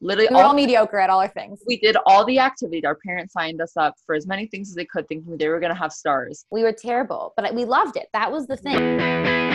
[0.00, 1.62] Literally, We were all mediocre at all our things.
[1.66, 2.84] we did all the activities.
[2.84, 5.60] Our parents signed us up for as many things as they could, thinking they were
[5.60, 6.44] gonna have stars.
[6.50, 8.08] We were terrible, but we loved it.
[8.12, 9.45] That was the thing.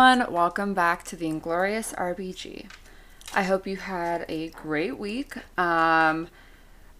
[0.00, 2.64] Everyone, welcome back to the Inglorious RBG.
[3.34, 5.36] I hope you had a great week.
[5.58, 6.28] Um,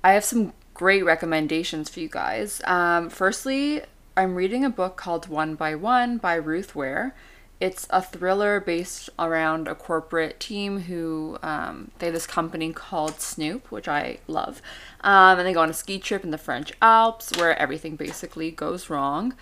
[0.04, 2.60] I have some great recommendations for you guys.
[2.66, 3.80] Um, firstly,
[4.18, 7.14] I'm reading a book called One by One by Ruth Ware.
[7.59, 13.18] It's a thriller based around a corporate team who um, they have this company called
[13.18, 14.60] Snoop, which I love,
[15.01, 18.51] um, and they go on a ski trip in the French Alps where everything basically
[18.51, 19.32] goes wrong.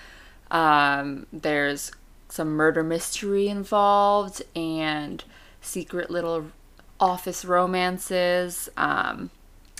[0.49, 1.91] Um, there's
[2.29, 5.25] some murder mystery involved and
[5.61, 6.47] secret little
[7.01, 8.69] office romances.
[8.77, 9.31] Um,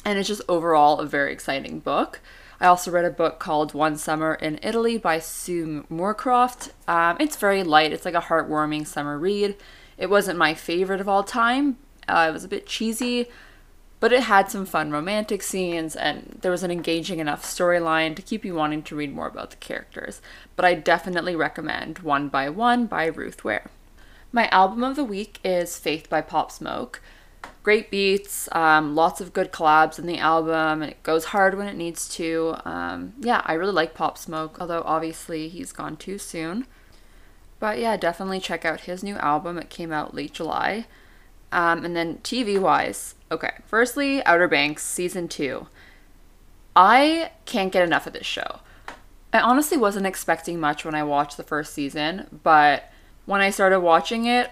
[0.05, 2.21] and it's just overall a very exciting book.
[2.61, 6.73] I also read a book called One Summer in Italy by Sue Moorcroft.
[6.89, 9.57] Um, it's very light, it's like a heartwarming summer read.
[9.97, 13.27] It wasn't my favorite of all time, uh, it was a bit cheesy,
[14.01, 18.23] but it had some fun romantic scenes and there was an engaging enough storyline to
[18.23, 20.21] keep you wanting to read more about the characters.
[20.57, 23.71] But I definitely recommend One by One by Ruth Ware.
[24.31, 27.01] My album of the week is Faith by Pop Smoke.
[27.63, 31.67] Great beats, um, lots of good collabs in the album, and it goes hard when
[31.67, 32.57] it needs to.
[32.65, 36.67] Um, yeah, I really like Pop Smoke, although obviously he's gone too soon.
[37.59, 39.59] But yeah, definitely check out his new album.
[39.59, 40.87] It came out late July.
[41.51, 43.53] Um, and then TV wise, okay.
[43.67, 45.67] Firstly, Outer Banks season two.
[46.77, 48.61] I can't get enough of this show.
[49.33, 52.91] I honestly wasn't expecting much when I watched the first season, but
[53.27, 54.51] when I started watching it,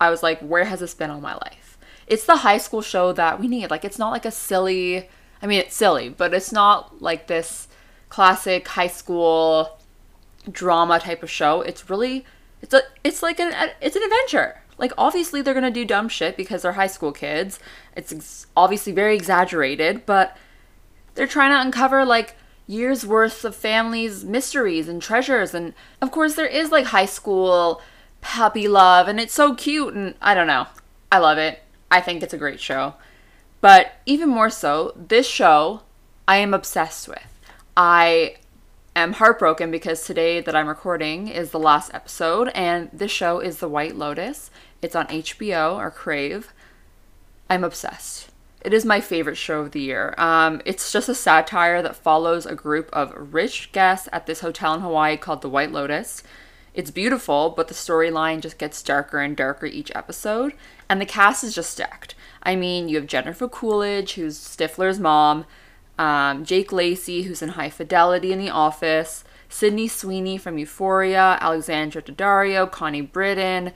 [0.00, 1.78] I was like, where has this been all my life?
[2.06, 3.70] It's the high school show that we need.
[3.70, 5.08] Like, it's not like a silly,
[5.42, 7.68] I mean, it's silly, but it's not like this
[8.08, 9.78] classic high school
[10.50, 11.62] drama type of show.
[11.62, 12.24] It's really,
[12.60, 14.62] it's a, it's like an, it's an adventure.
[14.78, 17.58] Like, obviously, they're gonna do dumb shit because they're high school kids.
[17.96, 20.36] It's ex- obviously very exaggerated, but
[21.14, 25.54] they're trying to uncover like years worth of families' mysteries and treasures.
[25.54, 27.82] And of course, there is like high school
[28.20, 29.94] puppy love, and it's so cute.
[29.94, 30.66] And I don't know.
[31.10, 31.62] I love it.
[31.90, 32.94] I think it's a great show.
[33.60, 35.82] But even more so, this show
[36.28, 37.40] I am obsessed with.
[37.76, 38.36] I
[38.94, 43.58] am heartbroken because today that I'm recording is the last episode, and this show is
[43.58, 44.50] The White Lotus.
[44.82, 46.52] It's on HBO or Crave.
[47.50, 48.30] I'm obsessed.
[48.60, 50.14] It is my favorite show of the year.
[50.18, 54.74] Um, it's just a satire that follows a group of rich guests at this hotel
[54.74, 56.22] in Hawaii called the White Lotus.
[56.74, 60.54] It's beautiful, but the storyline just gets darker and darker each episode,
[60.88, 62.14] and the cast is just stacked.
[62.42, 65.44] I mean, you have Jennifer Coolidge, who's Stifler's mom,
[65.98, 72.02] um, Jake Lacy, who's in High Fidelity in The Office, Sydney Sweeney from Euphoria, Alexandra
[72.02, 73.72] Daddario, Connie Britton,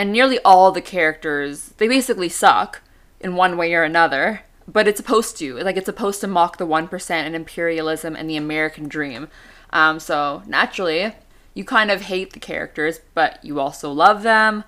[0.00, 2.80] and nearly all the characters, they basically suck
[3.20, 5.58] in one way or another, but it's supposed to.
[5.58, 9.28] Like, it's supposed to mock the 1% and imperialism and the American dream.
[9.74, 11.12] Um, so, naturally,
[11.52, 14.64] you kind of hate the characters, but you also love them.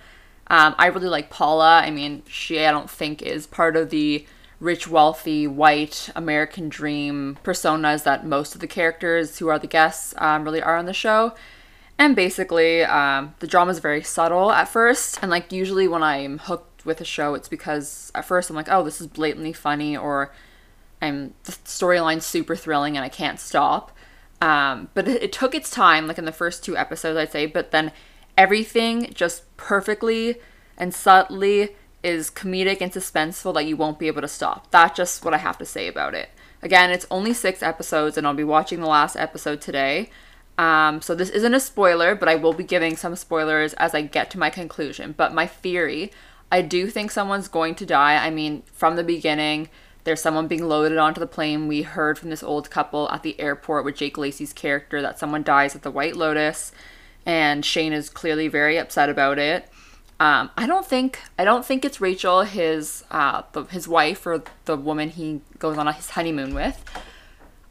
[0.49, 1.79] Um, I really like Paula.
[1.79, 4.27] I mean, she, I don't think, is part of the
[4.61, 10.13] rich, wealthy, white American dream personas that most of the characters who are the guests
[10.19, 11.33] um, really are on the show.
[12.03, 15.21] And basically, um, the drama is very subtle at first.
[15.23, 18.67] And like usually when I'm hooked with a show, it's because at first I'm like,
[18.69, 20.35] oh, this is blatantly funny, or
[21.01, 23.97] I'm the storyline's super thrilling and I can't stop.
[24.41, 27.47] Um, but it, it took its time, like in the first two episodes, I'd say.
[27.47, 27.93] But then
[28.37, 30.41] everything just perfectly
[30.77, 34.73] and subtly is comedic and suspenseful that you won't be able to stop.
[34.73, 36.31] That's just what I have to say about it.
[36.63, 40.11] Again, it's only six episodes, and I'll be watching the last episode today.
[40.59, 44.03] Um, so this isn't a spoiler, but I will be giving some spoilers as I
[44.03, 45.15] get to my conclusion.
[45.17, 46.13] But my theory,
[46.51, 48.25] I do think someone's going to die.
[48.25, 49.69] I mean, from the beginning,
[50.05, 51.69] there's someone being loaded onto the plane.
[51.69, 55.43] We heard from this old couple at the airport with Jake Lacy's character that someone
[55.43, 56.73] dies at the White Lotus,
[57.25, 59.69] and Shane is clearly very upset about it.
[60.21, 64.43] Um, I don't think I don't think it's Rachel, his uh, the, his wife or
[64.67, 66.85] the woman he goes on his honeymoon with.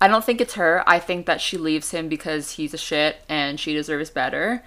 [0.02, 0.84] I don't think it's her.
[0.88, 4.64] I think that she leaves him because he's a shit and she deserves better.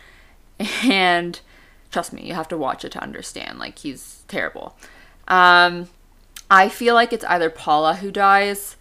[0.84, 1.40] And
[1.90, 3.58] trust me, you have to watch it to understand.
[3.58, 4.76] Like he's terrible.
[5.26, 5.88] Um,
[6.48, 8.76] I feel like it's either Paula who dies,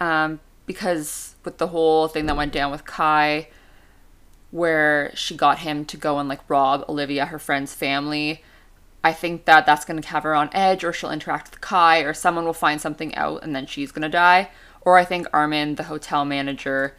[0.00, 3.48] um, because with the whole thing that went down with Kai,
[4.50, 8.42] where she got him to go and like rob Olivia, her friend's family.
[9.04, 12.00] I think that that's going to have her on edge, or she'll interact with Kai,
[12.00, 14.50] or someone will find something out and then she's going to die.
[14.88, 16.94] Or I think Armin, the hotel manager,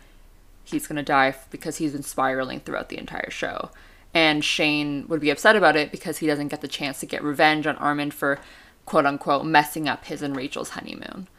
[0.64, 3.72] he's to die because he's been spiraling throughout the entire show.
[4.14, 7.24] And Shane would be upset about it because he doesn't get the chance to get
[7.24, 8.38] revenge on Armin for
[8.86, 11.30] quote unquote messing up his and Rachel's honeymoon.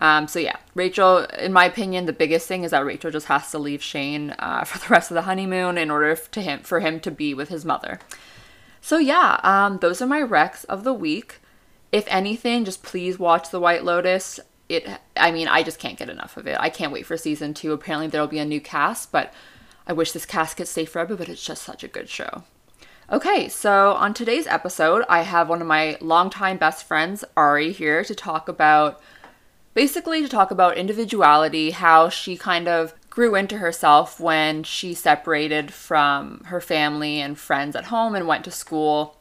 [0.00, 3.48] Um, so yeah, Rachel, in my opinion, the biggest thing is that Rachel just has
[3.52, 6.80] to leave Shane uh, for the rest of the honeymoon in order to him for
[6.80, 8.00] him to be with his mother.
[8.80, 11.38] So yeah, um, those are my recs of the week.
[11.92, 14.40] If anything, just please watch The White Lotus.
[14.70, 16.56] It, I mean, I just can't get enough of it.
[16.60, 17.72] I can't wait for season two.
[17.72, 19.34] Apparently, there'll be a new cast, but
[19.86, 21.16] I wish this cast could stay forever.
[21.16, 22.44] But it's just such a good show.
[23.10, 28.04] Okay, so on today's episode, I have one of my longtime best friends, Ari, here
[28.04, 29.02] to talk about
[29.74, 35.72] basically to talk about individuality, how she kind of grew into herself when she separated
[35.72, 39.16] from her family and friends at home and went to school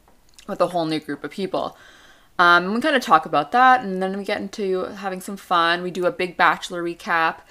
[0.48, 1.76] with a whole new group of people.
[2.40, 5.84] Um, we kind of talk about that, and then we get into having some fun.
[5.84, 7.42] We do a big bachelor recap,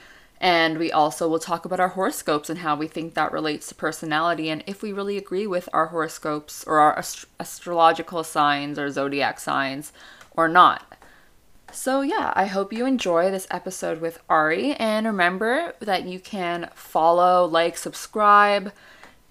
[0.40, 3.74] and we also will talk about our horoscopes and how we think that relates to
[3.74, 8.90] personality, and if we really agree with our horoscopes or our ast- astrological signs or
[8.90, 9.92] zodiac signs
[10.32, 10.94] or not.
[11.70, 14.72] So, yeah, I hope you enjoy this episode with Ari.
[14.72, 18.72] And remember that you can follow, like, subscribe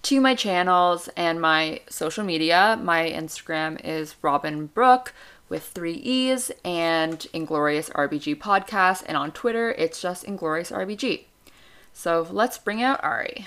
[0.02, 2.78] to my channels and my social media.
[2.80, 5.12] My Instagram is Robin Brook
[5.48, 9.04] with three E's and Inglorious RBG Podcast.
[9.06, 11.24] And on Twitter, it's just Inglorious RBG.
[11.92, 13.46] So, let's bring out Ari.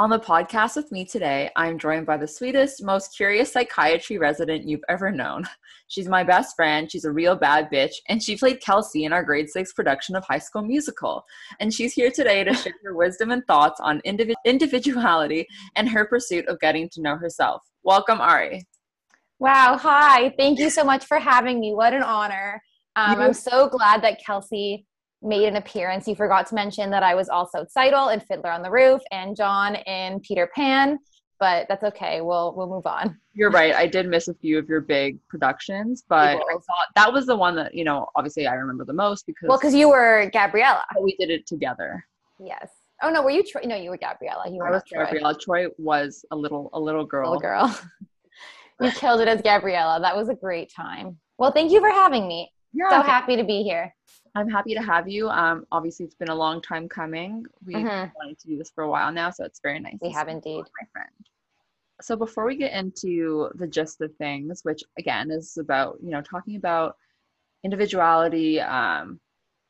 [0.00, 4.62] On the podcast with me today, I'm joined by the sweetest, most curious psychiatry resident
[4.62, 5.44] you've ever known.
[5.88, 9.24] She's my best friend, she's a real bad bitch, and she played Kelsey in our
[9.24, 11.24] grade six production of High School Musical.
[11.58, 16.04] And she's here today to share her wisdom and thoughts on individ- individuality and her
[16.04, 17.62] pursuit of getting to know herself.
[17.82, 18.66] Welcome, Ari.
[19.38, 19.76] Wow.
[19.80, 20.34] Hi.
[20.36, 21.74] Thank you so much for having me.
[21.74, 22.60] What an honor.
[22.96, 24.84] Um, I'm so glad that Kelsey
[25.22, 26.08] made an appearance.
[26.08, 29.36] You forgot to mention that I was also Tzeitel and Fiddler on the Roof and
[29.36, 30.98] John in Peter Pan,
[31.38, 32.20] but that's okay.
[32.20, 33.16] We'll we'll move on.
[33.34, 33.74] You're right.
[33.74, 37.36] I did miss a few of your big productions, but I thought that was the
[37.36, 40.84] one that, you know, obviously I remember the most because Well, because you were Gabriella.
[41.00, 42.04] we did it together.
[42.40, 42.68] Yes.
[43.00, 43.62] Oh no, were you Troy?
[43.64, 44.48] No, you were Gabriella.
[44.50, 45.04] You were I was Troy.
[45.04, 45.38] Gabriella.
[45.38, 47.30] Troy was a little a little girl.
[47.30, 47.78] Little girl.
[48.80, 50.00] You killed it as Gabriella.
[50.00, 51.18] That was a great time.
[51.38, 52.50] Well, thank you for having me.
[52.72, 53.94] You're So happy to be here.
[54.34, 55.28] I'm happy to have you.
[55.28, 57.44] Um, obviously it's been a long time coming.
[57.64, 58.12] We've Mhm.
[58.14, 59.96] wanted to do this for a while now, so it's very nice.
[60.00, 60.64] We have indeed.
[60.80, 61.10] my friend.
[62.00, 66.20] So before we get into the gist of things, which again is about you know
[66.22, 66.96] talking about
[67.64, 68.60] individuality.
[68.60, 69.20] Um,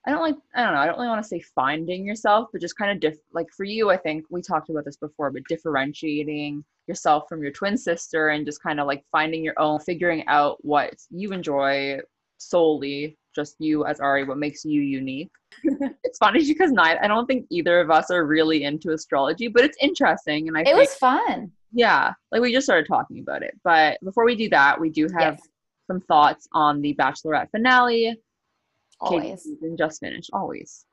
[0.08, 2.62] I don't like I don't know I don't really want to say finding yourself, but
[2.62, 5.42] just kind of diff like for you, I think we talked about this before, but
[5.50, 10.26] differentiating yourself from your twin sister and just kind of like finding your own, figuring
[10.26, 11.98] out what you enjoy
[12.38, 15.30] solely, just you as Ari, what makes you unique.
[16.04, 19.62] it's funny because neither, I don't think either of us are really into astrology, but
[19.62, 21.52] it's interesting, and I It think was fun.
[21.72, 23.54] yeah, like we just started talking about it.
[23.62, 25.48] But before we do that, we do have Yes.
[25.86, 28.18] some thoughts on the Bachelorette finale.
[29.00, 29.42] Always.
[29.42, 30.30] season just finished.
[30.32, 30.84] Always.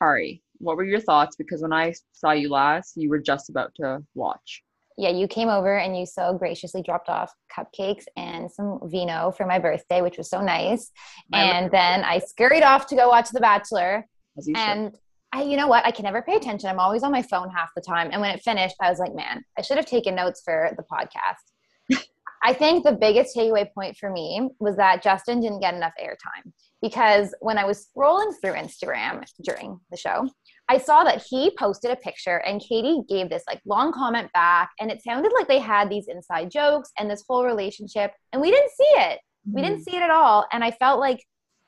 [0.00, 1.36] Ari, what were your thoughts?
[1.36, 4.62] Because when I saw you last, you were just about to watch.
[4.96, 9.46] yeah, you came over and you so graciously dropped off cupcakes and some vino for
[9.46, 10.90] my birthday, which was so nice.
[11.32, 14.06] I And then I scurried off to go watch The Bachelor.
[14.36, 14.62] As you should.
[14.62, 14.98] And
[15.32, 15.86] I, you know what?
[15.86, 16.68] I can never pay attention.
[16.68, 18.10] I'm always on my phone half the time.
[18.12, 20.82] And when it finished, I was like, man, I should have taken notes for the
[20.82, 22.02] podcast.
[22.42, 26.52] I think the biggest takeaway point for me was that Justin didn't get enough airtime
[26.82, 30.28] because when I was scrolling through Instagram during the show,
[30.68, 34.70] I saw that he posted a picture and Katie gave this like long comment back
[34.80, 38.50] and it sounded like they had these inside jokes and this whole relationship and we
[38.50, 39.20] didn't see it.
[39.52, 39.84] We didn't mm.
[39.84, 41.24] see it at all and I felt like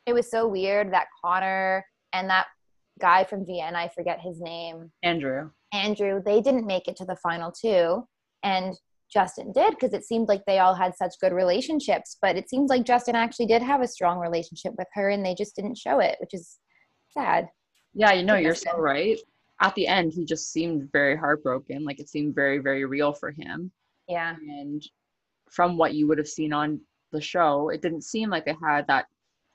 [0.06, 2.46] it was so weird that Connor and that
[3.00, 5.50] guy from Vienna, I forget his name, Andrew.
[5.72, 8.06] Andrew, they didn't make it to the final two.
[8.42, 8.74] And
[9.12, 12.16] Justin did because it seemed like they all had such good relationships.
[12.22, 15.34] But it seems like Justin actually did have a strong relationship with her and they
[15.34, 16.58] just didn't show it, which is
[17.10, 17.48] sad.
[17.94, 19.18] Yeah, you know, you're so right.
[19.60, 21.84] At the end, he just seemed very heartbroken.
[21.84, 23.70] Like it seemed very, very real for him.
[24.08, 24.34] Yeah.
[24.48, 24.82] And
[25.50, 26.80] from what you would have seen on
[27.12, 29.06] the show, it didn't seem like they had that.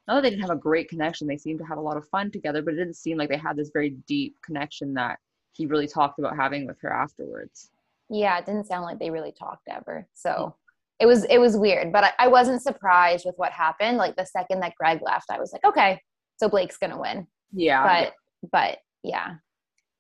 [0.07, 2.07] Not that they didn't have a great connection, they seemed to have a lot of
[2.07, 5.19] fun together, but it didn't seem like they had this very deep connection that
[5.51, 7.71] he really talked about having with her afterwards.
[8.09, 10.07] Yeah, it didn't sound like they really talked ever.
[10.13, 10.55] So
[10.99, 13.97] it was it was weird, but I, I wasn't surprised with what happened.
[13.97, 15.99] Like the second that Greg left, I was like, okay,
[16.37, 17.27] so Blake's gonna win.
[17.51, 17.83] Yeah.
[17.83, 18.13] But
[18.51, 19.35] but yeah.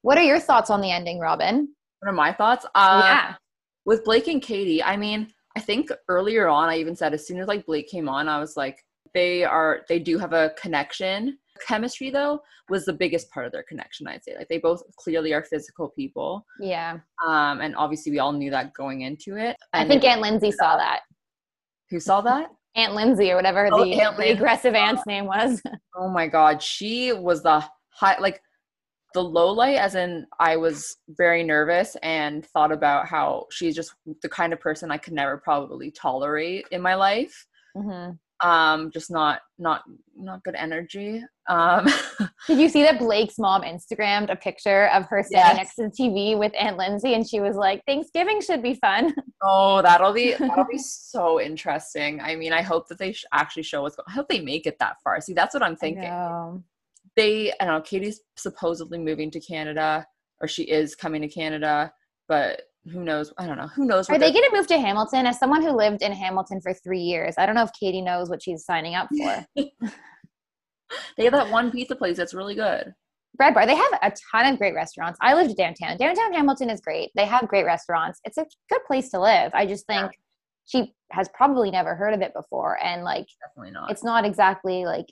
[0.01, 1.67] What are your thoughts on the ending, Robin?
[1.99, 2.65] What are my thoughts.
[2.75, 3.35] Uh, yeah.
[3.85, 7.39] With Blake and Katie, I mean, I think earlier on, I even said as soon
[7.39, 8.83] as like Blake came on, I was like,
[9.13, 11.39] they are, they do have a connection.
[11.57, 14.07] Chemistry though was the biggest part of their connection.
[14.07, 16.45] I'd say like they both clearly are physical people.
[16.59, 16.99] Yeah.
[17.25, 19.55] Um, and obviously we all knew that going into it.
[19.73, 21.01] I think Aunt Lindsay saw that.
[21.89, 22.49] who saw that?
[22.75, 25.61] Aunt Lindsay or whatever Oh, the, Aunt the aggressive aunt's name was.
[25.99, 28.39] Oh my god, she was the high like
[29.15, 33.95] the low light as in I was very nervous and thought about how she's just
[34.21, 37.47] the kind of person I could never probably tolerate in my life.
[37.75, 38.09] hmm
[38.41, 39.83] Um just not not
[40.15, 41.23] not good energy.
[41.49, 41.87] Um
[42.47, 45.57] Did you see that Blake's mom Instagrammed a picture of her standing Yes.
[45.57, 49.13] next to the TV with Aunt Lindsay and she was like, Thanksgiving should be fun.
[49.43, 52.21] oh, that'll be that'll be so interesting.
[52.21, 54.05] I mean, I hope that they sh- actually show what's going.
[54.07, 55.19] I hope they make it that far.
[55.21, 56.03] See, that's what I'm thinking.
[56.03, 56.63] know.
[57.15, 60.05] they I don't know, Katie's supposedly moving to Canada
[60.41, 61.91] or she is coming to Canada,
[62.27, 63.33] but who knows?
[63.37, 63.67] I don't know.
[63.67, 65.25] Who knows Are they going to move to Hamilton?
[65.25, 68.29] As someone who lived in Hamilton for three years, I don't know if Katie knows
[68.29, 69.45] what she's signing up for.
[71.17, 72.93] they have that one pizza place that's really good.
[73.35, 75.19] Bread Bar, they have a ton of great restaurants.
[75.21, 75.97] I lived downtown.
[75.97, 77.11] Downtown Hamilton is great.
[77.15, 78.19] They have great restaurants.
[78.23, 79.51] It's a good place to live.
[79.53, 80.11] I just think
[80.65, 82.77] she has probably never heard of it before.
[82.83, 83.91] And like, Definitely not.
[83.91, 85.05] it's not exactly like,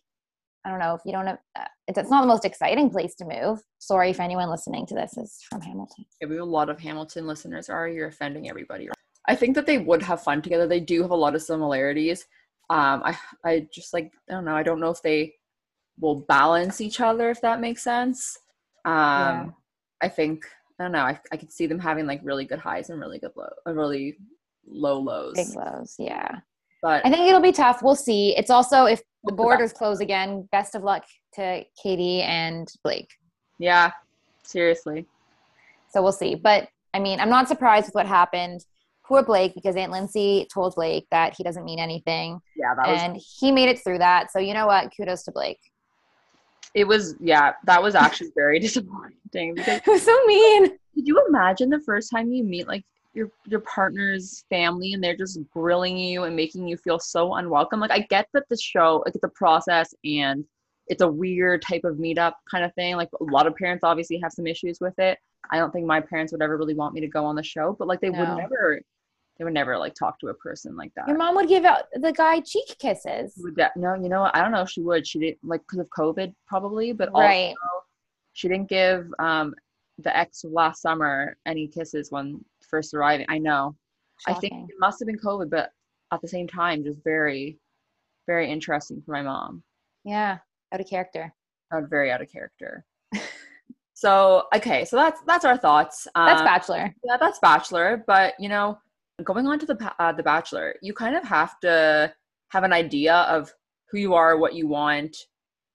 [0.66, 3.14] I don't know if you don't have, uh, it's, it's not the most exciting place
[3.16, 3.62] to move.
[3.78, 6.06] Sorry if anyone listening to this is from Hamilton.
[6.20, 7.70] Yeah, we have a lot of Hamilton listeners.
[7.70, 8.90] Are you're offending everybody?
[9.28, 10.68] I think that they would have fun together.
[10.68, 12.26] They do have a lot of similarities.
[12.72, 14.56] Um, I I just like I don't know.
[14.56, 15.36] I don't know if they
[16.00, 18.38] will balance each other if that makes sense.
[18.86, 19.50] Um, Yeah.
[20.02, 20.46] I think
[20.80, 21.04] I don't know.
[21.04, 23.74] I I could see them having like really good highs and really good low, uh,
[23.74, 24.18] really
[24.68, 25.36] low lows.
[25.36, 25.96] Big lows.
[26.00, 26.40] Yeah.
[26.82, 27.82] But I think it'll be tough.
[27.82, 28.36] We'll see.
[28.36, 29.44] It's also if the Hope for that.
[29.58, 31.04] borders close again, best of luck
[31.36, 33.10] to Katie and Blake.
[33.60, 33.92] yeah,
[34.44, 35.06] seriously.
[35.90, 36.36] So we'll see.
[36.36, 38.66] But I mean, I'm not surprised with what happened.
[39.06, 42.40] Poor Blake, because Aunt Lindsay told Blake that he doesn't mean anything.
[42.56, 44.32] Yeah, that was And he made it through that.
[44.32, 44.92] So you know what?
[44.96, 45.60] Kudos to Blake.
[46.74, 50.68] it was yeah, that was actually very disappointing because It was so mean.
[50.96, 52.84] Could you imagine the first time you meet like
[53.16, 57.80] your your partner's family and they're just grilling you and making you feel so unwelcome?
[57.80, 60.44] Like I get that the show, like the process and
[60.88, 62.96] it's a weird type of meetup kind of thing.
[62.96, 65.18] Like a lot of parents obviously have some issues with it.
[65.52, 67.76] I don't think my parents would ever really want me to go on the show,
[67.78, 68.20] but like they No.
[68.20, 68.82] would never
[69.38, 71.08] they would never like talk to a person like that.
[71.08, 73.34] Your mom would give out the guy cheek kisses.
[73.44, 74.36] Would that, no, you know what?
[74.36, 75.06] I don't know if she would.
[75.06, 77.54] She didn't like because of COVID probably, but also Right.
[78.34, 79.54] she didn't give um
[80.00, 83.26] the ex last summer any kisses when first arriving.
[83.30, 83.76] I know.
[84.28, 85.70] I think it must have been COVID, but
[86.12, 87.58] at the same time, just very,
[88.28, 89.64] very interesting for my mom.
[90.04, 90.38] Yeah.
[90.74, 91.34] Out of character.
[91.74, 92.86] Out very out of character.
[93.94, 96.08] so okay, so that's that's our thoughts.
[96.16, 96.94] That's Um, Bachelor.
[97.04, 98.04] yeah, that's Bachelor.
[98.08, 98.78] But you know,
[99.24, 102.14] going on to the uh, the Bachelor, you kind of have to
[102.50, 103.52] have an idea of
[103.90, 105.16] who you are, what you want,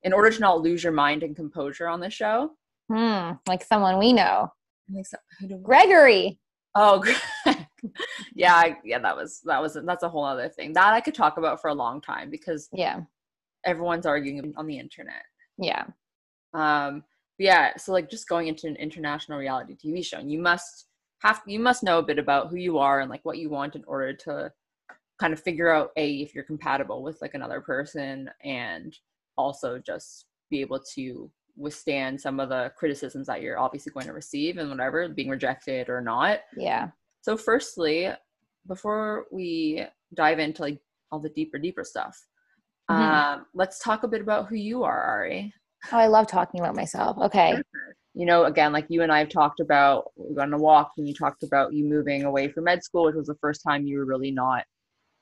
[0.02, 2.50] in order to not lose your mind and composure on the show.
[2.90, 3.32] Hmm.
[3.46, 4.52] Like someone we know.
[4.92, 5.16] Think so.
[5.40, 6.38] Who do- Gregory.
[6.74, 7.02] Oh,
[8.34, 8.98] yeah, yeah.
[8.98, 11.68] That was that was that's a whole other thing that I could talk about for
[11.68, 13.00] a long time because Yeah.
[13.64, 15.22] everyone's arguing on the internet.
[15.58, 15.84] Yeah.
[16.54, 17.04] Um,
[17.38, 17.76] yeah.
[17.76, 20.86] So like, just going into an international reality TV show, and you must
[21.22, 23.76] have you must know a bit about who you are and like what you want
[23.76, 24.50] in order to
[25.20, 28.96] kind of figure out a if you're compatible with like another person and
[29.36, 34.12] also just be able to withstand some of the criticisms that you're obviously going to
[34.12, 36.90] receive and whatever being rejected or not Yeah.
[37.22, 38.10] So, firstly,
[38.66, 40.78] before we dive into like
[41.12, 42.18] all the deeper, deeper stuff,
[42.90, 42.94] Mhm.
[42.94, 45.52] um, let's talk a bit about who you are, Ari.
[45.92, 47.16] Oh, I love talking about myself.
[47.18, 47.60] Okay.
[48.14, 50.92] You know, again, like you and I have talked about, we went on a walk
[50.98, 53.86] and you talked about you moving away from med school, which was the first time
[53.86, 54.64] you were really not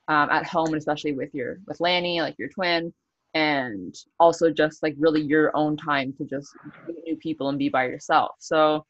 [0.07, 2.91] um, at home, and especially with your with Lanny, like your twin,
[3.33, 6.49] and also just like really your own time to just
[6.87, 8.31] meet new people and be by yourself.
[8.39, 8.85] So,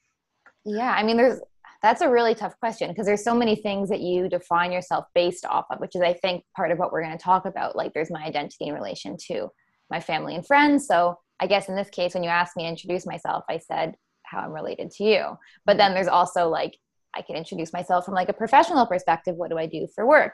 [0.65, 1.39] Yeah, I mean, there's
[1.81, 5.45] that's a really tough question because there's so many things that you define yourself based
[5.45, 7.75] off of, which is, I think, part of what we're going to talk about.
[7.75, 9.49] Like, there's my identity in relation to
[9.89, 10.87] my family and friends.
[10.87, 13.95] So, I guess in this case, when you asked me to introduce myself, I said
[14.23, 15.37] how I'm related to you.
[15.65, 16.77] But then there's also like,
[17.15, 19.35] I can introduce myself from like a professional perspective.
[19.35, 20.33] What do I do for work?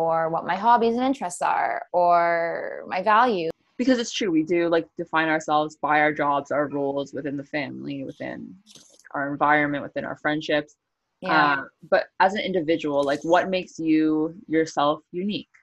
[0.00, 3.52] Or what my hobbies and interests are, or my values.
[3.78, 7.48] because it's true we do like define ourselves by our jobs our roles within the
[7.56, 8.40] family within
[9.14, 10.72] our environment within our friendships
[11.20, 11.54] Yeah.
[11.54, 15.54] uh, but as an individual like what makes you yourself unique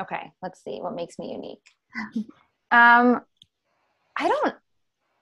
[0.00, 1.66] Okay, let's see what makes me unique.
[2.80, 3.06] um,
[4.22, 4.54] I don't,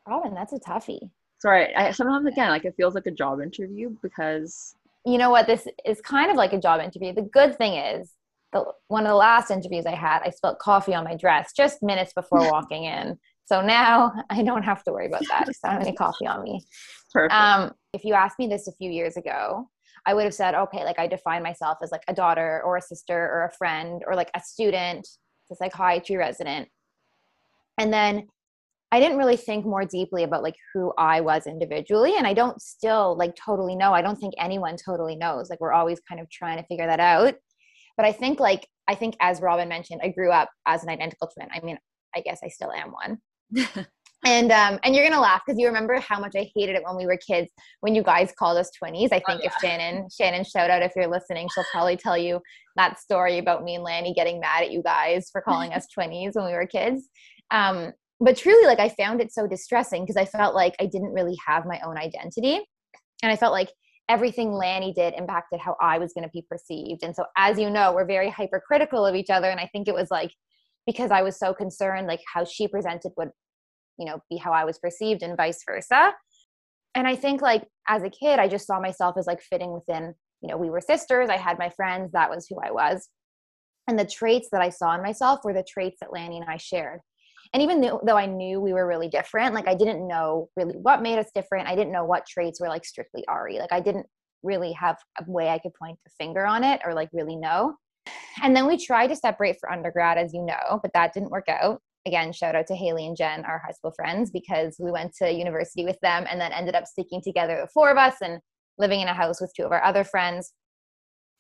[0.09, 0.33] Robin.
[0.39, 1.11] That's a toughie.
[1.39, 5.47] Sorry, I, sometimes again, like it feels like a job interview because you know what?
[5.47, 7.13] This is kind of like a job interview.
[7.13, 8.13] The good thing is,
[8.53, 11.83] the one of the last interviews I had, I spilled coffee on my dress just
[11.83, 13.19] minutes before walking in.
[13.47, 15.49] So now I don't have to worry about that.
[15.65, 16.65] I don't have any coffee on me.
[17.13, 17.35] perfect.
[17.35, 19.69] Um, if you asked me this a few years ago,
[20.07, 22.83] I would have said, okay, like I define myself as like a daughter or a
[22.83, 25.07] sister or a friend or like a student,
[25.51, 26.69] a psychiatry resident.
[27.79, 28.29] And then
[28.93, 32.15] I didn't really think more deeply about like who I was individually.
[32.17, 33.93] And I don't still like totally know.
[33.93, 35.49] I don't think anyone totally knows.
[35.49, 37.35] Like we're always kind of trying to figure that out.
[38.01, 41.29] But I think like I think as Robin mentioned, I grew up as an identical
[41.29, 41.49] twin.
[41.55, 41.77] I mean,
[42.17, 43.19] I guess I still am one.
[44.25, 46.97] and um and you're gonna laugh because you remember how much I hated it when
[46.97, 49.13] we were kids when you guys called us twinnies.
[49.13, 52.41] I think Oh, if Shannon Shannon shout out if you're listening, she'll probably tell you
[52.77, 56.37] that story about me and Lanny getting mad at you guys for calling us twinnies
[56.37, 57.07] when we were kids.
[57.51, 61.13] Um, but truly, like I found it so distressing because I felt like I didn't
[61.13, 62.61] really have my own identity,
[63.23, 63.69] and I felt like
[64.11, 67.05] everything Lanny did impacted how I was going to be perceived.
[67.05, 69.95] And so, as you know, we're very hypercritical of each other, and I think it
[69.95, 70.33] was like
[70.87, 73.31] because I was so concerned, like how she presented would,
[73.99, 76.13] you know, be how I was perceived, and vice versa.
[76.97, 80.15] And I think like as a kid, I just saw myself as like fitting within.
[80.43, 81.29] You know, we were sisters.
[81.31, 82.11] I had my friends.
[82.13, 83.09] That was who I was.
[83.87, 86.57] And the traits that I saw in myself were the traits that Lanny and I
[86.57, 87.01] shared
[87.53, 90.75] and even though, though i knew we were really different like i didn't know really
[90.75, 91.69] what made us different.
[91.69, 93.59] I didn't know what traits were like strictly ari.
[93.59, 94.07] Like i didn't
[94.43, 97.75] really have a way i could point a finger on it or like really know.
[98.43, 101.49] And then we tried to separate for undergrad as you know but that didn't work
[101.49, 101.81] out.
[102.07, 105.31] Again shout out to haley and jen our high school friends because we went to
[105.31, 108.41] university with them and then ended up sticking together the four of us and
[108.79, 110.55] living in a house with two of our other friends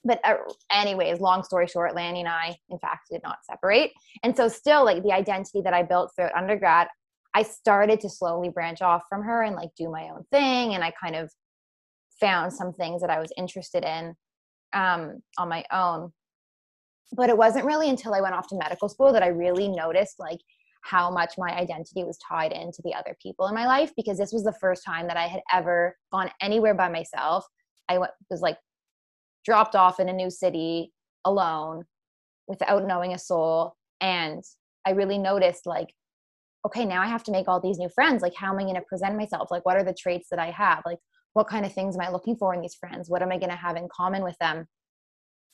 [0.04, 0.36] but uh,
[0.72, 3.92] anyways long story short lanny and i in fact did not separate.
[4.22, 6.88] And so still like the identity that i built throughout undergrad
[7.34, 10.74] i started to slowly branch off from her and like do my own thing.
[10.74, 11.30] And i kind of
[12.20, 14.14] found some things that i was interested in
[14.72, 16.12] um, on my own.
[17.12, 20.18] But it wasn't really until i went off to medical school that i really noticed
[20.18, 20.40] like
[20.82, 23.92] how much my identity was tied into the other people in my life.
[23.96, 27.44] Because this was the first time that i had ever gone anywhere by myself.
[27.88, 27.98] I
[28.30, 28.56] was like
[29.50, 30.92] dropped off in a new city
[31.24, 31.82] alone
[32.46, 33.74] without knowing a soul.
[34.00, 34.44] And
[34.86, 35.92] i really noticed like
[36.66, 38.22] okay now i have to make all these new friends.
[38.22, 39.50] Like how am i going to present myself?
[39.50, 40.82] Like what are the traits that i have?
[40.86, 40.98] Like
[41.32, 43.10] what kind of things am i looking for in these friends?
[43.10, 44.68] What am i going to have in common with them?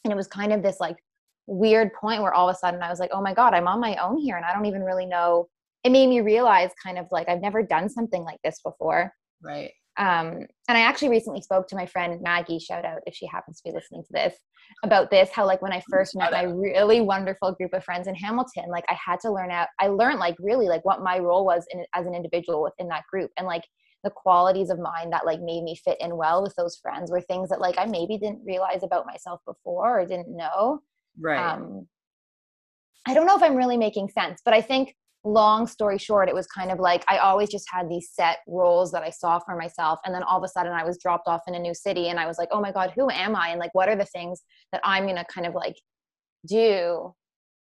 [0.04, 0.96] And it was kind of this like
[1.46, 3.80] weird point where all of a sudden i was like oh my god i'm on
[3.80, 5.48] my own here and i don't even really know.
[5.84, 9.12] It made me realize kind of like i've never done something like this before.
[9.42, 9.72] Right.
[9.98, 13.60] Um, and I actually recently spoke to my friend Maggie, shout out if she happens
[13.60, 14.34] to be listening to this,
[14.82, 15.30] about this.
[15.30, 18.84] How like when I first met my really wonderful group of friends in Hamilton, like
[18.88, 19.68] I had to learn out.
[19.80, 23.04] I learned like really like what my role was in, as an individual within that
[23.10, 23.62] group, and like
[24.04, 27.20] the qualities of mine that like made me fit in well with those friends were
[27.20, 30.80] things that like I maybe didn't realize about myself before or didn't know.
[31.18, 31.38] Right.
[31.38, 31.88] Um,
[33.08, 34.94] I don't know if I'm really making sense, but I think
[35.26, 38.92] long story short, it was kind of like I always just had these set roles
[38.92, 39.98] that I saw for myself.
[40.04, 42.20] And then all of a sudden I was dropped off in a new city and
[42.20, 43.48] I was like, oh my God, who am I?
[43.48, 45.76] And like, what are the things that I'm going to kind of like
[46.46, 47.12] do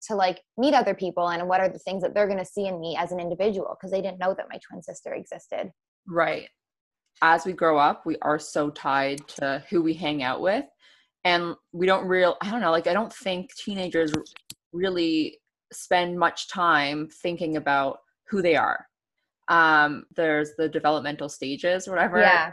[0.09, 1.29] to like meet other people?
[1.29, 3.77] And what are the things that they're going to see in me as an individual?
[3.79, 5.70] Because they didn't know that my twin sister existed.
[6.07, 6.48] Right.
[7.22, 10.64] As we grow up, we are so tied to who we hang out with.
[11.25, 14.12] And we don't real I don't know, like I don't think teenagers
[14.72, 15.38] really
[15.72, 18.87] spend much time thinking about who they are.
[19.48, 22.20] Um, there's the developmental stages whatever.
[22.20, 22.52] Yeah.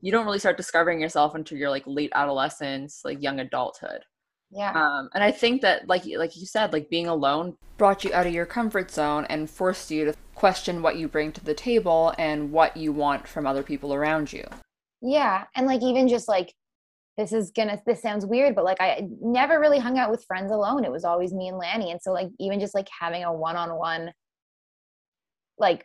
[0.00, 4.02] You don't really start discovering yourself until you're like late adolescence, like young adulthood.
[4.50, 4.72] Yeah.
[4.72, 8.26] Um, and I think that like like you said, like being alone brought you out
[8.26, 12.14] of your comfort zone and forced you to question what you bring to the table
[12.18, 14.46] and what you want from other people around you.
[15.02, 15.44] Yeah.
[15.54, 16.54] And like even just like
[17.18, 20.52] this is gonna this sounds weird, but like I never really hung out with friends
[20.52, 20.84] alone.
[20.84, 21.90] It was always me and Lanny.
[21.90, 24.12] And so like even just like having a one on one
[25.58, 25.84] like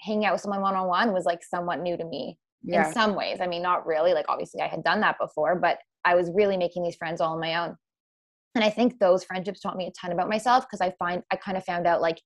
[0.00, 3.14] hanging out with someone one on one was like somewhat new to me in some
[3.14, 3.38] ways.
[3.40, 4.14] I mean, not really.
[4.14, 7.34] Like obviously I had done that before, but I was really making these friends all
[7.34, 7.76] on my own.
[8.54, 11.36] And I think those friendships taught me a ton about myself because I find I
[11.36, 12.20] kind of found out like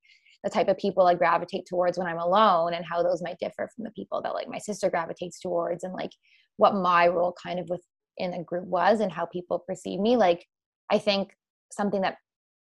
[0.44, 3.68] the type of people I gravitate towards when I'm alone and how those might differ
[3.74, 6.10] from the people that like my sister gravitates towards and like
[6.58, 7.68] what my role kind of
[8.18, 10.16] within a group was and how people perceive me.
[10.16, 10.46] Like
[10.90, 11.34] I think
[11.72, 12.16] something that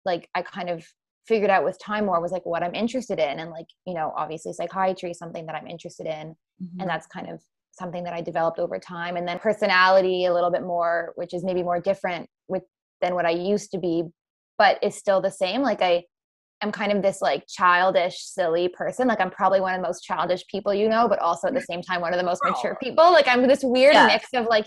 [0.04, 0.84] like I kind of
[1.26, 4.12] figured out with time more was like what I'm interested in and like, you know,
[4.16, 6.80] obviously psychiatry is something that I'm interested in Mhm.
[6.80, 7.40] and that's kind of
[7.72, 9.16] something that I developed over time.
[9.16, 12.64] And then personality a little bit more, which is maybe more different with
[13.00, 14.04] than what I used to be,
[14.56, 15.62] but it's still the same.
[15.62, 16.04] Like I
[16.62, 19.06] am kind of this like childish, silly person.
[19.06, 21.61] Like I'm probably one of the most childish people you know, but also at the
[21.70, 23.12] same time one of the most mature people.
[23.12, 24.06] Like I'm this weird yeah.
[24.06, 24.66] mix of like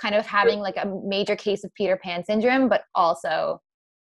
[0.00, 3.60] kind of having like a major case of Peter Pan syndrome, but also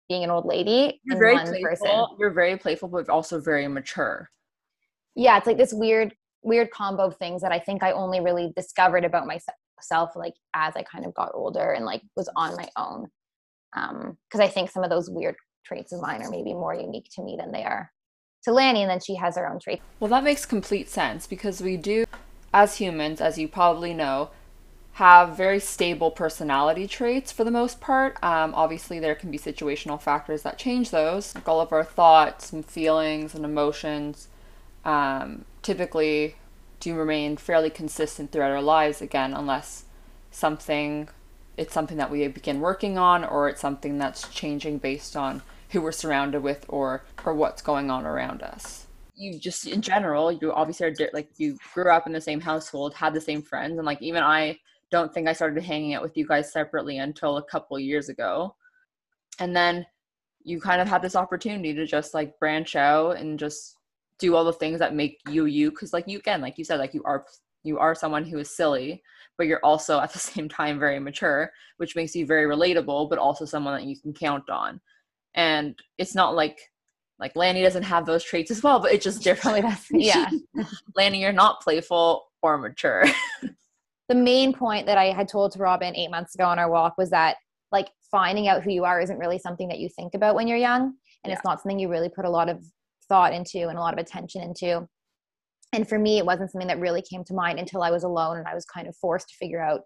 [0.08, 1.00] being an old lady.
[1.04, 1.62] You're very playful.
[1.62, 2.06] Person.
[2.18, 4.28] You're very playful, but also very mature.
[5.14, 8.52] Yeah, it's like this weird, weird combo of things that I think I only really
[8.56, 12.68] discovered about myself like as I kind of got older and like was on my
[12.76, 13.08] own.
[13.74, 17.08] Um, because I think some of those weird traits of mine are maybe more unique
[17.16, 17.90] to me than they are
[18.44, 19.82] to Lanny, and then she has her own traits.
[19.98, 22.06] Well, that makes complete sense because we do,
[22.54, 24.30] as humans, as you probably know,
[24.96, 28.16] have very stable personality traits for the most part.
[28.24, 31.34] Um, obviously, there can be situational factors that change those.
[31.34, 34.28] Like all of our thoughts and feelings and emotions
[34.86, 36.36] um, typically
[36.80, 39.84] do remain fairly consistent throughout our lives, again, unless
[40.30, 41.10] something
[41.58, 45.80] it's something that we begin working on or it's something that's changing based on who
[45.80, 50.52] we're surrounded with or or what's going on around us you just in general you
[50.52, 53.86] obviously are like you grew up in the same household had the same friends and
[53.86, 54.58] like even i
[54.90, 58.54] don't think i started hanging out with you guys separately until a couple years ago
[59.38, 59.84] and then
[60.42, 63.76] you kind of had this opportunity to just like branch out and just
[64.18, 66.78] do all the things that make you you because like you again like you said
[66.78, 67.26] like you are
[67.64, 69.02] you are someone who is silly
[69.36, 73.18] but you're also at the same time very mature which makes you very relatable but
[73.18, 74.80] also someone that you can count on
[75.34, 76.58] and it's not like
[77.18, 79.62] like Lanny doesn't have those traits as well, but it's just differently.
[79.62, 80.28] That's yeah.
[80.96, 83.04] Lanny, you're not playful or mature.
[84.08, 86.96] The main point that I had told to Robin eight months ago on our walk
[86.96, 87.36] was that
[87.72, 90.58] like finding out who you are isn't really something that you think about when you're
[90.58, 90.94] young, and
[91.30, 91.32] yeah.
[91.32, 92.64] it's not something you really put a lot of
[93.08, 94.86] thought into and a lot of attention into.
[95.72, 98.38] And for me, it wasn't something that really came to mind until I was alone
[98.38, 99.80] and I was kind of forced to figure out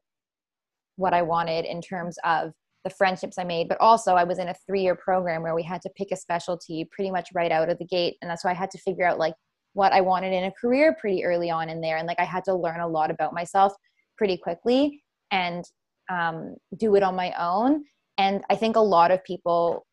[0.97, 2.53] what I wanted in terms of
[2.85, 5.63] the friendships I made, but also I was in a three year program where we
[5.63, 8.17] had to pick a specialty pretty much right out of the gate.
[8.21, 9.35] And that's why I had to figure out like
[9.73, 11.97] what I wanted in a career pretty early on in there.
[11.97, 13.73] And like I had to learn a lot about myself
[14.21, 15.65] pretty quickly and
[16.11, 17.85] um, do it on my own.
[18.19, 19.87] And I think a lot of people,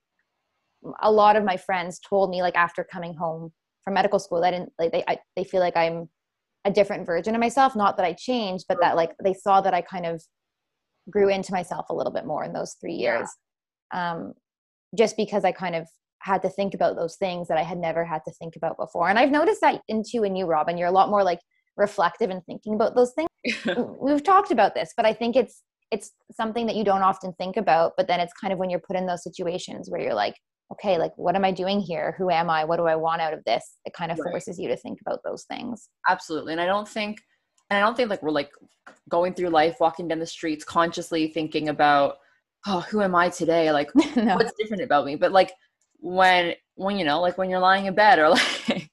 [1.02, 3.54] a lot of my friends told me like after coming home
[3.86, 6.10] from medical school, I didn't like they, I, they feel like I'm
[6.66, 7.74] a different version of myself.
[7.74, 10.22] Not that I changed, but that like they saw that I kind of
[11.10, 13.30] grew into myself a little bit more in those three years
[13.94, 14.14] yeah.
[14.14, 14.34] um,
[14.98, 15.88] just because i kind of
[16.20, 19.10] had to think about those things that i had never had to think about before
[19.10, 21.40] and i've noticed that in into in you robin you're a lot more like
[21.78, 23.30] reflective and thinking about those things
[24.02, 27.56] we've talked about this but i think it's it's something that you don't often think
[27.56, 30.36] about but then it's kind of when you're put in those situations where you're like
[30.72, 33.34] okay like what am i doing here who am i what do i want out
[33.34, 34.32] of this it kind of right.
[34.32, 37.20] forces you to think about those things absolutely and i don't think
[37.70, 38.52] and I don't think like we're like
[39.10, 42.16] going through life, walking down the streets, consciously thinking about,
[42.66, 43.72] oh, who am I today?
[43.72, 44.36] Like, no.
[44.36, 45.16] what's different about me?
[45.16, 45.54] But like
[46.00, 48.30] when when you know, like when you're lying in bed, or
[48.70, 48.87] like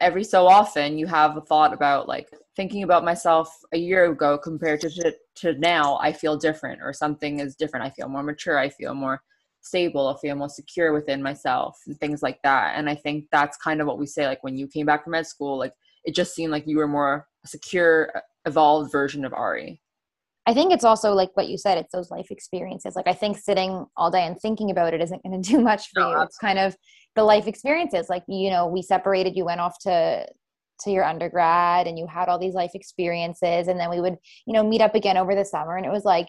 [0.00, 4.38] every so often, you have a thought about like thinking about myself a year ago
[4.38, 5.98] compared to to, now.
[6.00, 7.86] I feel different, or something is different.
[7.86, 8.58] I feel more mature.
[8.58, 9.22] I feel more
[9.60, 10.08] stable.
[10.08, 12.74] I feel more secure within myself, and things like that.
[12.76, 14.26] And I think that's kind of what we say.
[14.26, 15.72] Like when you came back from med school, like
[16.04, 18.12] it just seemed like you were more secure,
[18.44, 19.80] evolved version of Ari.
[20.46, 22.94] I think it's also like what you said, it's those life experiences.
[22.94, 25.88] Like I think sitting all day and thinking about it isn't going to do much
[25.92, 26.20] for no, you.
[26.22, 26.76] It's kind of
[27.16, 28.08] the life experiences.
[28.08, 30.26] Like, you know, we separated, you went off to
[30.80, 34.52] to your undergrad and you had all these life experiences and then we would, you
[34.52, 36.28] know, meet up again over the summer and it was like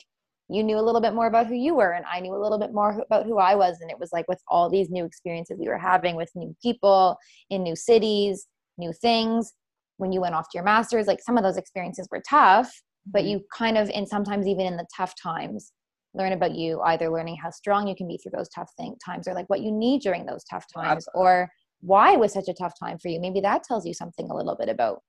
[0.50, 2.58] you knew a little bit more about who you were and I knew a little
[2.58, 5.58] bit more about who I was and it was like with all these new experiences
[5.60, 7.18] we were having with new people
[7.50, 9.52] in new cities, new things,
[9.98, 12.72] when you went off to your master's like some of those experiences were tough
[13.12, 13.30] but mm-hmm.
[13.30, 15.72] you kind of and sometimes even in the tough times
[16.14, 19.28] learn about you either learning how strong you can be through those tough thing, times
[19.28, 21.22] or like what you need during those tough times Absolutely.
[21.22, 21.50] or
[21.82, 24.36] why it was such a tough time for you maybe that tells you something a
[24.36, 25.02] little bit about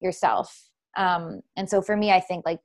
[0.00, 2.58] yourself um, and so for me i think like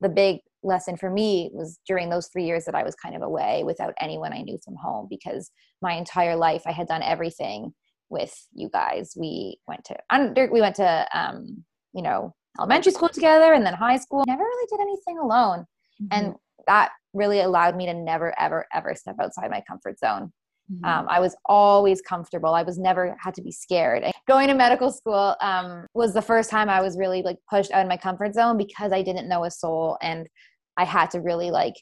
[0.00, 3.22] the big lesson for me was during those three years that i was kind of
[3.22, 5.50] away without anyone i knew from home because
[5.80, 7.72] my entire life i had done everything
[8.10, 9.14] with you guys.
[9.16, 13.74] We went to under we went to um, you know elementary school together and then
[13.74, 14.24] high school.
[14.26, 15.66] Never really did anything alone,
[16.02, 16.06] mm-hmm.
[16.10, 16.34] and
[16.66, 20.32] that really allowed me to never ever ever step outside my comfort zone.
[20.72, 20.84] Mm-hmm.
[20.84, 22.54] Um, I was always comfortable.
[22.54, 24.04] I was never had to be scared.
[24.28, 27.82] Going to medical school um, was the first time I was really like pushed out
[27.82, 30.28] of my comfort zone because I didn't know a soul and
[30.76, 31.74] I had to really like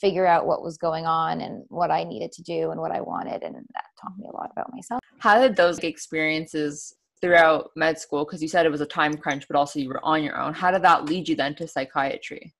[0.00, 3.00] figure out what was going on and what I needed to do and what I
[3.00, 3.42] wanted.
[3.42, 5.00] And that taught me a lot about myself.
[5.18, 9.46] How did those experiences throughout med school, because you said it was a time crunch,
[9.48, 12.54] but also you were on your own, how did that lead you then to psychiatry?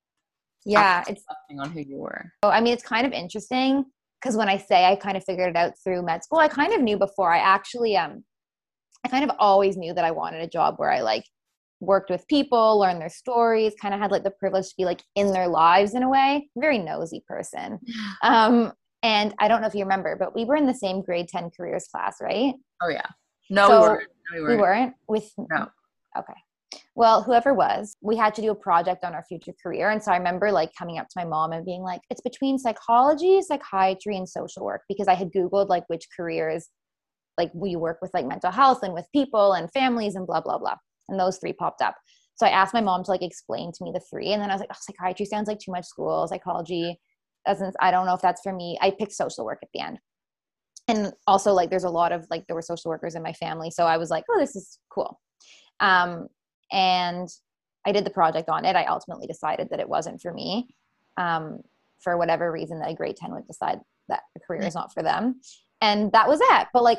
[0.64, 1.24] Yeah, it's
[1.58, 2.32] on who you were.
[2.42, 3.84] Oh, I mean, it's kind of interesting
[4.20, 6.72] because when I say I kind of figured it out through med school, I kind
[6.72, 7.32] of knew before.
[7.32, 8.24] I actually um
[9.04, 11.24] I kind of always knew that I wanted a job where I like
[11.80, 15.02] worked with people, learned their stories, kind of had like the privilege to be like
[15.14, 16.48] in their lives in a way.
[16.56, 17.78] Very nosy person.
[18.22, 21.28] Um, and I don't know if you remember, but we were in the same grade
[21.28, 22.54] 10 careers class, right?
[22.82, 23.04] Oh yeah.
[23.50, 24.08] No, So, we weren't.
[24.32, 24.56] No, we weren't.
[24.56, 25.68] We weren't with No.
[26.18, 26.34] Okay.
[26.96, 29.90] Well, whoever was, we had to do a project on our future career.
[29.90, 32.58] And so I remember like coming up to my mom and being like, it's between
[32.58, 36.68] psychology, psychiatry, and social work because I had Googled like which careers
[37.36, 40.58] like we work with like mental health and with people and families and blah, blah,
[40.58, 40.76] blah.
[41.08, 41.96] And those three popped up.
[42.36, 44.32] So I asked my mom to like explain to me the three.
[44.32, 46.26] And then I was like, oh, psychiatry sounds like too much school.
[46.28, 46.98] Psychology
[47.46, 48.78] doesn't, I don't know if that's for me.
[48.80, 49.98] I picked social work at the end.
[50.88, 53.70] And also like there's a lot of like there were social workers in my family.
[53.70, 55.20] So I was like, oh, this is cool.
[55.80, 56.28] Um,
[56.72, 57.28] and
[57.86, 58.76] I did the project on it.
[58.76, 60.68] I ultimately decided that it wasn't for me.
[61.16, 61.60] Um,
[62.02, 65.02] for whatever reason that a grade 10 would decide that a career is not for
[65.02, 65.40] them.
[65.80, 66.66] And that was it.
[66.74, 66.98] But like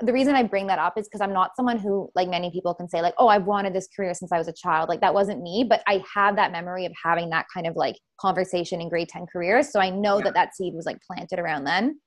[0.00, 2.72] the reason I bring that up is because I'm not someone who, like many people,
[2.72, 4.88] can say, like, oh, I've wanted this career since I was a child.
[4.88, 7.96] Like, that wasn't me, but I have that memory of having that kind of like
[8.20, 9.72] conversation in grade 10 careers.
[9.72, 10.24] So I know Yeah.
[10.24, 11.98] that that seed was like planted around then.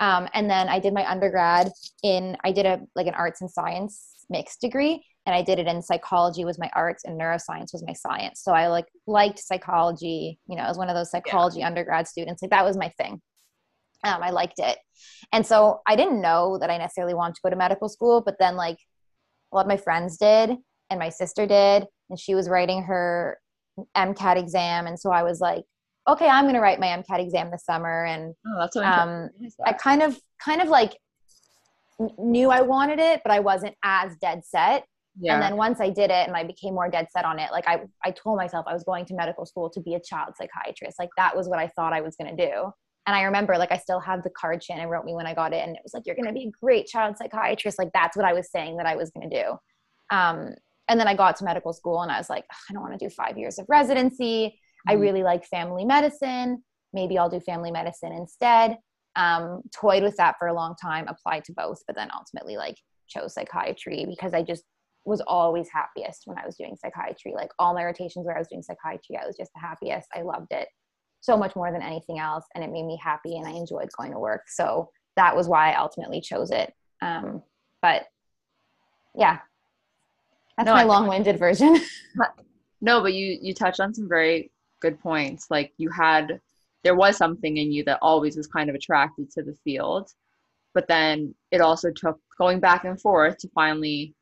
[0.00, 1.70] Um, and then I did my undergrad
[2.02, 5.66] in, I did a like an arts and science mixed degree, and I did it
[5.66, 8.40] in psychology was my arts and neuroscience was my science.
[8.42, 10.38] So I like liked psychology.
[10.48, 12.42] You know, I was one of those psychology undergrad students.
[12.42, 13.20] Like that was my thing.
[14.02, 14.78] Um, I liked it.
[15.32, 18.36] And so I didn't know that I necessarily wanted to go to medical school, but
[18.38, 18.78] then like
[19.52, 20.56] a lot of my friends did,
[20.88, 23.38] and my sister did, and she was writing her
[23.96, 24.86] MCAT exam.
[24.86, 25.64] And so I was like,
[26.12, 28.04] okay, I'm going to write my MCAT exam this summer.
[28.04, 29.30] And Oh, so um, interesting.
[29.38, 30.96] What is I kind of, kind of like
[32.18, 34.84] knew I wanted it, but I wasn't as dead set.
[35.20, 35.34] yeah.
[35.34, 37.68] And then once I did it and I became more dead set on it, like
[37.68, 40.98] I, I told myself I was going to medical school to be a child psychiatrist.
[40.98, 42.72] Like that was what I thought I was going to do.
[43.06, 45.52] And I remember, like, I still have the card Shannon wrote me when I got
[45.54, 48.14] it, and it was like, "You're going to be a great child psychiatrist." Like that's
[48.14, 50.16] what I was saying that I was going to do.
[50.16, 50.54] Um,
[50.86, 53.04] and then I got to medical school, and I was like, I don't want to
[53.04, 54.60] do five years of residency.
[54.88, 55.00] I Mhm.
[55.00, 56.64] really like family medicine.
[56.92, 58.78] Maybe I'll do family medicine instead.
[59.16, 62.76] Um, toyed with that for a long time, applied to both, but then ultimately like
[63.08, 64.64] chose psychiatry because I just
[65.04, 67.32] was always happiest when I was doing psychiatry.
[67.34, 70.08] Like all my rotations where I was doing psychiatry, I was just the happiest.
[70.14, 70.68] I loved it
[71.20, 74.12] so much more than anything else, and it made me happy, and I enjoyed going
[74.12, 74.42] to work.
[74.48, 76.72] So that was why I ultimately chose it.
[77.02, 77.42] Um,
[77.82, 78.06] but
[79.14, 79.38] yeah,
[80.56, 81.76] that's No, my long-winded version.
[82.82, 85.46] No, but you you touched on some very good points.
[85.50, 86.40] Like you had
[86.82, 90.10] there was something in you that always was kind of attracted to the field,
[90.74, 94.14] but then it also took going back and forth to finally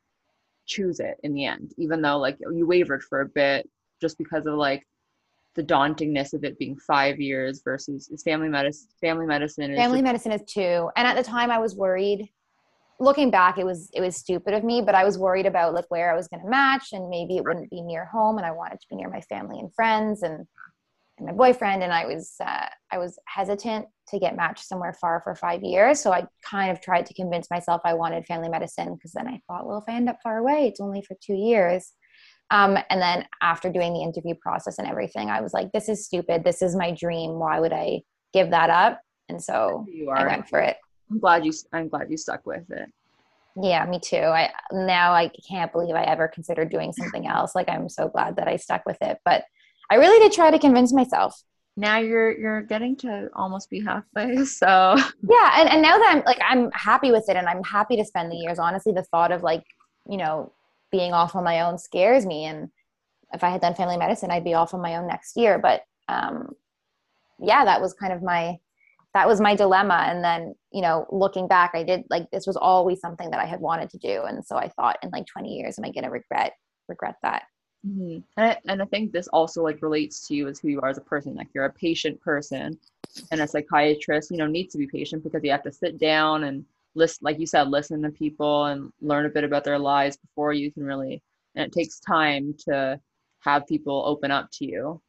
[0.65, 3.67] choose it in the end, even though like you wavered for a bit
[4.01, 4.85] just because of like
[5.55, 9.97] the dauntingness of it being five years versus is family medicine family medicine is family
[9.97, 12.29] just- medicine is two and at the time i was worried
[12.99, 15.85] looking back it was it was stupid of me but i was worried about like
[15.89, 18.51] where i was going to match and maybe it wouldn't be near home and i
[18.51, 20.45] wanted to be near my family and friends and,
[21.17, 25.21] and my boyfriend and i was uh, i was hesitant to get matched somewhere far
[25.23, 28.93] for five years so i kind of tried to convince myself i wanted family medicine
[28.95, 31.35] because then i thought well if i end up far away it's only for two
[31.35, 31.93] years.
[32.51, 36.03] Um, and then after doing the interview process and everything i was like this is
[36.03, 36.43] stupid.
[36.43, 37.37] This is my dream.
[37.37, 38.01] Why would i
[38.33, 38.99] give that up?
[39.29, 40.77] And so you I went for it.
[41.11, 42.89] I'm glad you I'm glad you stuck with it.
[43.61, 44.17] Yeah, me too.
[44.17, 47.55] I now I can't believe I ever considered doing something else.
[47.55, 49.17] Like I'm so glad that I stuck with it.
[49.25, 49.43] But
[49.89, 51.41] I really did try to convince myself.
[51.75, 56.23] Now you're you're getting to almost be halfway, so Yeah, and, and now that I'm
[56.25, 58.59] like I'm happy with it and I'm happy to spend the years.
[58.59, 59.63] Honestly, the thought of like,
[60.07, 60.53] you know,
[60.91, 62.45] being off on my own scares me.
[62.45, 62.69] And
[63.33, 65.57] if I had done family medicine, I'd be off on my own next year.
[65.59, 66.53] But um
[67.39, 68.57] yeah, that was kind of my
[69.13, 70.05] that was my dilemma.
[70.07, 73.45] And then, you know, looking back, I did like this was always something that I
[73.45, 74.23] had wanted to do.
[74.23, 76.53] And so I thought in like 20 years, am I gonna regret
[76.87, 77.43] regret that?
[77.85, 78.23] Mhm.
[78.37, 80.89] And I, and I think this also like relates to you as who you are
[80.89, 81.35] as a person.
[81.35, 82.77] Like you're a patient person,
[83.31, 86.43] and a psychiatrist, you know, needs to be patient because you have to sit down
[86.45, 90.17] and listen, like you said, listen to people and learn a bit about their lives
[90.17, 91.21] before you can really.
[91.55, 92.99] And it takes time to
[93.41, 95.01] have people open up to you.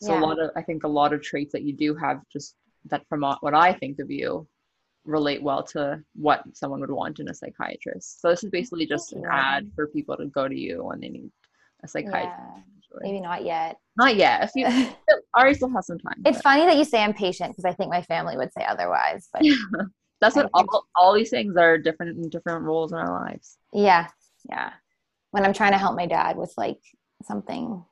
[0.00, 0.20] So Yeah.
[0.20, 2.54] a lot of I think a lot of traits that you do have just
[2.86, 4.46] that from what I think of you
[5.04, 8.20] relate well to what someone would want in a psychiatrist.
[8.20, 11.08] So this is basically just an ad for people to go to you when they
[11.08, 11.30] need
[11.82, 12.24] a psychiatrist.
[12.26, 13.76] Yeah, maybe not yet.
[13.96, 14.44] Not yet.
[14.44, 14.66] If you
[15.34, 16.22] Ari still has some time.
[16.26, 18.64] it's but funny that you say I'm patient because I think my family would say
[18.64, 19.28] otherwise.
[19.32, 19.42] But
[20.20, 23.10] that's what I think- all, all these things are different in different roles in our
[23.10, 23.56] lives.
[23.72, 24.08] Yeah,
[24.48, 24.72] yeah.
[25.30, 26.80] When I'm trying to help my dad with like
[27.24, 27.84] something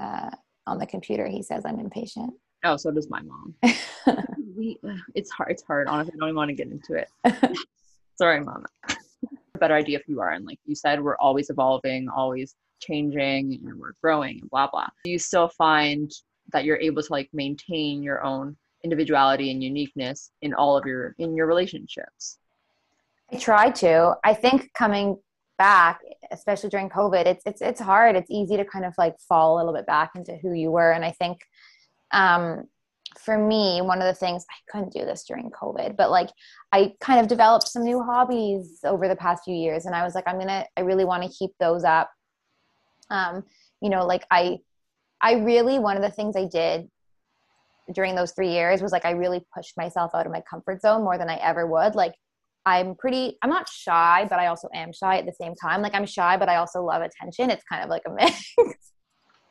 [0.00, 0.30] uh,
[0.66, 2.34] on the computer, he says I'm impatient.
[2.64, 3.54] Oh, so does my mom.
[4.56, 4.78] we,
[5.14, 5.50] it's hard.
[5.50, 5.88] It's hard.
[5.88, 7.08] Honestly, I don't even want to get into it.
[8.16, 8.64] Sorry, mom.
[9.54, 13.58] A better idea if you are, and like you said, we're always evolving, always changing,
[13.64, 14.86] and we're growing, and blah blah.
[15.04, 16.10] Do you still find
[16.52, 21.14] that you're able to like maintain your own individuality and uniqueness in all of your
[21.18, 22.38] in your relationships?
[23.32, 24.14] I try to.
[24.24, 25.18] I think coming
[25.58, 28.14] back, especially during COVID, it's it's it's hard.
[28.14, 30.92] It's easy to kind of like fall a little bit back into who you were.
[30.92, 31.38] And I think
[32.12, 32.64] um
[33.18, 36.30] for me, one of the things I couldn't do this during COVID, but like
[36.72, 39.86] I kind of developed some new hobbies over the past few years.
[39.86, 42.10] And I was like, I'm gonna I really want to keep those up.
[43.10, 43.44] Um,
[43.80, 44.58] you know, like I
[45.20, 46.88] I really one of the things I did
[47.92, 51.04] during those three years was like I really pushed myself out of my comfort zone
[51.04, 51.94] more than I ever would.
[51.94, 52.14] Like
[52.64, 55.82] I'm pretty, I'm not shy, but I also am shy at the same time.
[55.82, 57.50] Like I'm shy, but I also love attention.
[57.50, 58.54] It's kind of like a mix.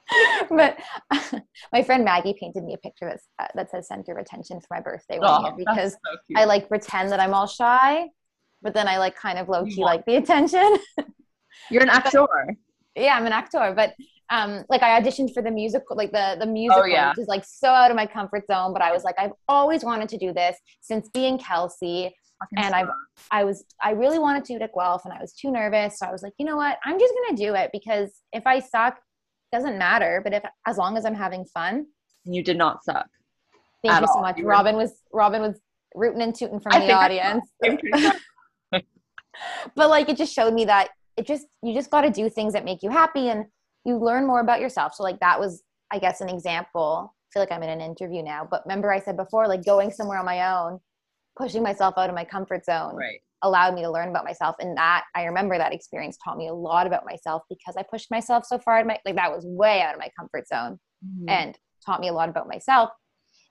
[0.49, 0.77] but
[1.73, 4.67] my friend Maggie painted me a picture that's, uh, that says center of attention for
[4.71, 8.07] my birthday one oh, year because so I like pretend that I'm all shy,
[8.61, 10.77] but then I like kind of low key like the attention.
[11.69, 12.27] You're an actor.
[12.95, 13.93] yeah, I'm an actor, but
[14.31, 17.09] um like I auditioned for the musical like the the musical oh, yeah.
[17.09, 19.83] which is like so out of my comfort zone but I was like I've always
[19.83, 22.11] wanted to do this since being Kelsey
[22.57, 22.85] and I
[23.31, 24.71] I was I really wanted to do it.
[24.73, 25.99] Guelph and I was too nervous.
[25.99, 26.77] So I was like, you know what?
[26.85, 28.99] I'm just gonna do it because if I suck,
[29.55, 30.21] doesn't matter.
[30.23, 31.85] But if as long as I'm having fun.
[32.23, 33.07] You did not suck.
[33.83, 34.21] Thank you so all.
[34.21, 34.37] much.
[34.37, 34.83] You Robin were...
[34.83, 35.59] was Robin was
[35.93, 37.45] rooting and tooting from I the audience.
[39.75, 42.53] but like it just showed me that it just you just got to do things
[42.53, 43.45] that make you happy and
[43.85, 44.93] you learn more about yourself.
[44.95, 47.13] So like that was I guess an example.
[47.13, 49.91] I feel like I'm in an interview now, but remember I said before like going
[49.91, 50.79] somewhere on my own
[51.37, 53.19] pushing myself out of my comfort zone right.
[53.41, 54.55] Allowed me to learn about myself.
[54.59, 58.11] And that i remember that experience taught me a lot about myself because i pushed
[58.11, 61.29] myself so far my, like that was way out of my comfort zone mm-hmm.
[61.29, 62.89] and taught me a lot about myself.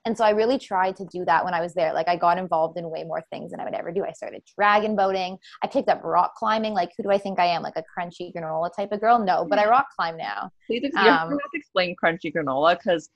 [0.06, 1.92] And so i really tried to do that when i was there.
[1.92, 4.04] Like i got involved in way more things than i would ever do.
[4.04, 5.38] I started dragon boating.
[5.62, 6.74] I picked up rock climbing.
[6.74, 7.62] Like who do i think i am?
[7.62, 9.18] Like a crunchy granola type of girl?
[9.18, 10.50] No but i rock climb now.
[10.66, 13.10] Please you have to explain crunchy granola because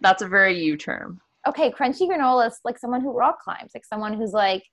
[0.00, 1.20] that's a very you term.
[1.46, 4.64] Okay, crunchy granola is like someone who rock climbs, like someone who's like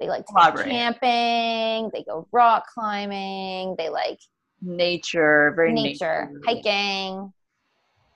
[0.00, 4.20] they like to go camping, they go rock climbing, they like
[4.60, 6.40] nature, very nature, nature.
[6.44, 7.32] hiking,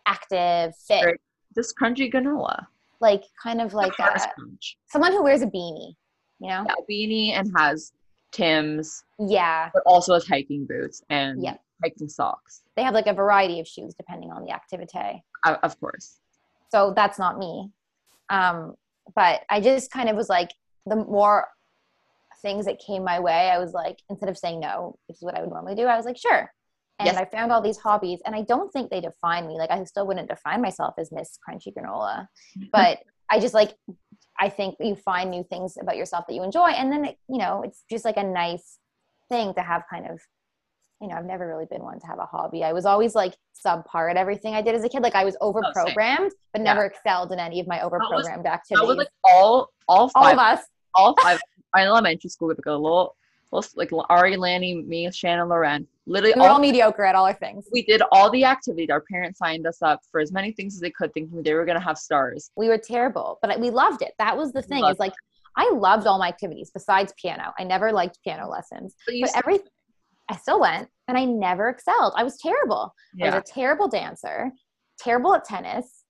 [0.07, 1.03] active, fit.
[1.03, 1.19] Very,
[1.55, 2.67] this crunchy granola.
[3.01, 4.21] Like kind of like a,
[4.87, 5.95] someone who wears a beanie,
[6.41, 6.65] you know?
[6.67, 7.93] Yeah, a beanie and has
[8.33, 9.05] Tim's.
[9.21, 9.71] Yeah.
[9.73, 11.55] But also has hiking boots and yeah.
[11.83, 12.63] hiking socks.
[12.77, 15.23] They have like a variety of shoes depending on the activity.
[15.45, 16.17] Uh, of course.
[16.71, 17.71] So that's not me.
[18.31, 18.75] Um,
[19.15, 20.51] but I just kind of was like,
[20.87, 21.49] the more
[22.43, 25.37] things that came my way, I was like, instead of saying no, which is what
[25.37, 26.51] I would normally do, I was like, sure.
[26.99, 27.17] And yes.
[27.17, 29.57] I found all these hobbies, and I don't think they define me.
[29.57, 32.27] Like, I still wouldn't define myself as Miss Crunchy Granola,
[32.73, 32.99] but
[33.31, 33.75] I just like,
[34.41, 37.39] I think you find new things about yourself that you enjoy, and then it, you
[37.39, 38.79] know, it's just like a nice
[39.29, 40.21] thing to have kind of
[41.01, 42.65] you know, I've never really been one to have a hobby.
[42.65, 45.03] I was always like subpar at everything I did as a kid.
[45.03, 46.87] Like I was over programmed, oh, but never yeah.
[46.87, 48.81] excelled in any of my over programmed activities.
[48.81, 51.41] That was like all, all, five, all of us, all five.
[51.77, 53.17] In elementary school, with like a little,
[53.53, 55.87] little, like Ari, Lanny, me, Shannon, Loren.
[56.07, 57.67] Literally, we all, all mediocre at all our things.
[57.71, 58.89] We did all the activities.
[58.91, 61.67] Our parents signed us up for as many things as they could, thinking they were
[61.67, 62.51] going to have stars.
[62.57, 64.15] We were terrible, but we loved it.
[64.19, 64.85] That was the thing.
[64.85, 65.13] Is like
[65.57, 67.53] I loved all my activities besides piano.
[67.59, 69.59] I never liked piano lessons, but, but every
[70.31, 72.13] I still went and I never excelled.
[72.17, 72.95] I was terrible.
[73.15, 73.27] Yeah.
[73.27, 74.53] I was a terrible dancer,
[74.99, 76.05] terrible at tennis.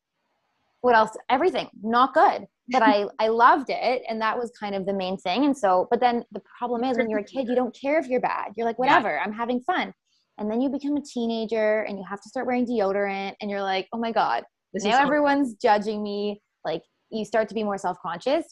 [0.80, 1.10] What else?
[1.28, 2.46] Everything, not good.
[2.68, 4.02] But I, I loved it.
[4.09, 5.44] And that was kind of the main thing.
[5.44, 8.07] And so, but then the problem is when you're a kid, you don't care if
[8.07, 8.52] you're bad.
[8.57, 9.22] You're like, whatever, yeah.
[9.24, 9.92] I'm having fun.
[10.38, 13.62] And then you become a teenager and you have to start wearing deodorant and you're
[13.62, 16.40] like, oh my God, this now everyone's judging me.
[16.64, 18.44] Like you start to be more self-conscious.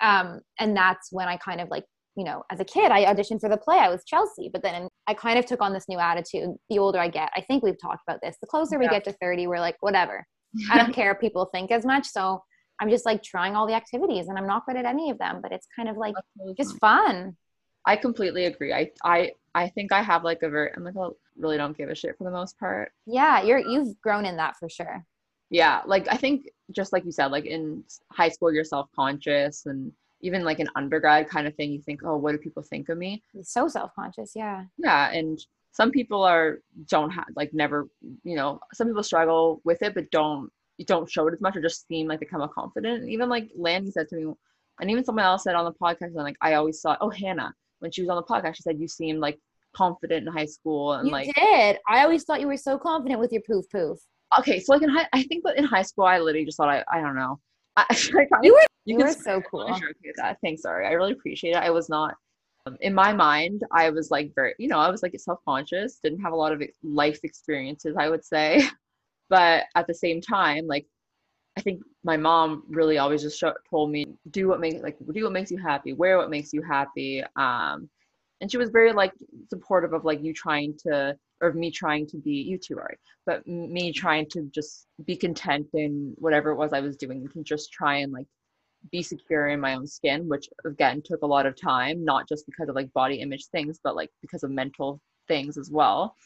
[0.00, 1.84] Um, and that's when I kind of like
[2.16, 3.78] you know, as a kid, I auditioned for the play.
[3.78, 6.50] I was Chelsea, but then I kind of took on this new attitude.
[6.68, 8.36] The older I get, I think we've talked about this.
[8.40, 8.80] The closer yeah.
[8.80, 10.26] we get to 30, we're like, whatever.
[10.70, 12.06] I don't care if people think as much.
[12.06, 12.42] So
[12.80, 15.40] I'm just like trying all the activities and I'm not good at any of them,
[15.42, 16.14] but it's kind of like
[16.56, 17.36] just fun.
[17.84, 18.72] I completely agree.
[18.72, 21.90] I, I, I think I have like a very, I'm like, a, really don't give
[21.90, 22.92] a shit for the most part.
[23.06, 23.42] Yeah.
[23.42, 25.04] You're, you've grown in that for sure.
[25.50, 25.82] Yeah.
[25.86, 30.44] Like, I think just like you said, like in high school, you're self-conscious and even
[30.44, 33.22] like an undergrad kind of thing, you think, oh, what do people think of me?
[33.42, 34.64] So self conscious, yeah.
[34.76, 35.38] Yeah, and
[35.72, 37.88] some people are don't have like never,
[38.22, 40.50] you know, some people struggle with it, but don't
[40.84, 43.02] don't show it as much or just seem like they come out confident.
[43.02, 44.32] And even like Landy said to me,
[44.80, 47.54] and even someone else said on the podcast, and like I always thought, oh, Hannah,
[47.80, 49.38] when she was on the podcast, she said you seemed like
[49.74, 51.78] confident in high school and you like did.
[51.88, 53.98] I always thought you were so confident with your poof poof.
[54.38, 56.68] okay, so like in high, I think that in high school, I literally just thought
[56.68, 57.38] I, I don't know.
[57.76, 59.66] I, I You were you you were so cool.
[59.66, 60.38] really sure that.
[60.42, 60.86] Thanks, sorry.
[60.86, 61.56] I really appreciate it.
[61.56, 62.14] I was not
[62.66, 63.62] um, in my mind.
[63.72, 65.98] I was like very, you know, I was like self conscious.
[66.02, 68.62] Didn't have a lot of life experiences, I would say,
[69.30, 70.86] but at the same time, like
[71.56, 75.32] I think my mom really always just told me do what makes like do what
[75.32, 77.22] makes you happy, wear what makes you happy.
[77.36, 77.88] Um,
[78.40, 79.12] and she was very like
[79.48, 83.46] supportive of like you trying to or me trying to be you too, Ari, but
[83.46, 87.72] me trying to just be content in whatever it was I was doing to just
[87.72, 88.26] try and like
[88.90, 92.46] be secure in my own skin, which again took a lot of time, not just
[92.46, 96.16] because of like body image things, but like because of mental things as well.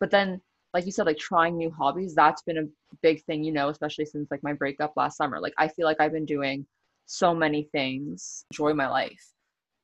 [0.00, 0.40] But then,
[0.74, 4.06] like you said, like trying new hobbies, that's been a big thing, you know, especially
[4.06, 5.40] since like my breakup last summer.
[5.40, 6.66] Like I feel like I've been doing
[7.06, 9.32] so many things, enjoy my life.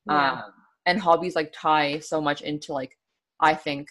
[0.07, 0.33] Yeah.
[0.33, 0.43] Um,
[0.85, 2.97] and hobbies like tie so much into like
[3.39, 3.87] I think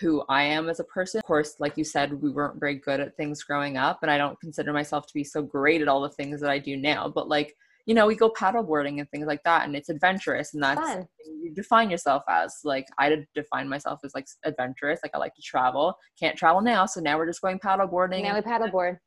[0.00, 1.18] who I am as a person.
[1.18, 4.18] Of course, like you said, we weren't very good at things growing up, and I
[4.18, 7.08] don't consider myself to be so great at all the things that I do now.
[7.08, 7.54] But like,
[7.86, 11.06] you know, we go paddleboarding and things like that, and it's adventurous, and that's Fun.
[11.24, 12.58] you define yourself as.
[12.64, 15.00] Like, I define myself as like adventurous.
[15.02, 15.96] Like, I like to travel.
[16.18, 18.22] Can't travel now, so now we're just going paddleboarding.
[18.22, 18.98] Now we paddleboard.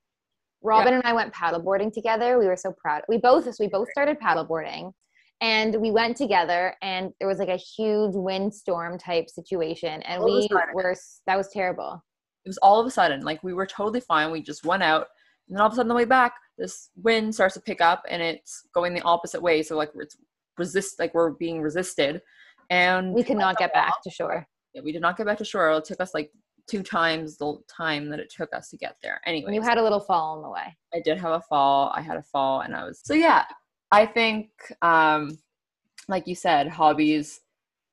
[0.61, 2.39] Robin and I went paddleboarding together.
[2.39, 3.03] We were so proud.
[3.07, 4.91] We both we both started paddleboarding,
[5.39, 6.75] and we went together.
[6.81, 10.95] And there was like a huge windstorm type situation, and All we were
[11.27, 12.03] that was terrible.
[12.45, 15.07] it was all of a sudden like we were totally fine we just went out
[15.47, 17.81] and then all of a sudden on the way back this wind starts to pick
[17.81, 20.17] up and it's going the opposite way so like it's
[20.57, 22.21] resist like we're being resisted
[22.69, 24.47] and We could not get back to shore.
[24.73, 26.31] Yeah, we did not get back to shore it took us like
[26.67, 29.83] two times the time that it took us to get there anyway you had a
[29.83, 30.75] little fall on the way.
[30.93, 31.91] I did have a fall.
[31.95, 33.43] I had a fall and I was so yeah,
[33.91, 34.49] I think
[34.81, 35.37] um
[36.07, 37.41] like you said, hobbies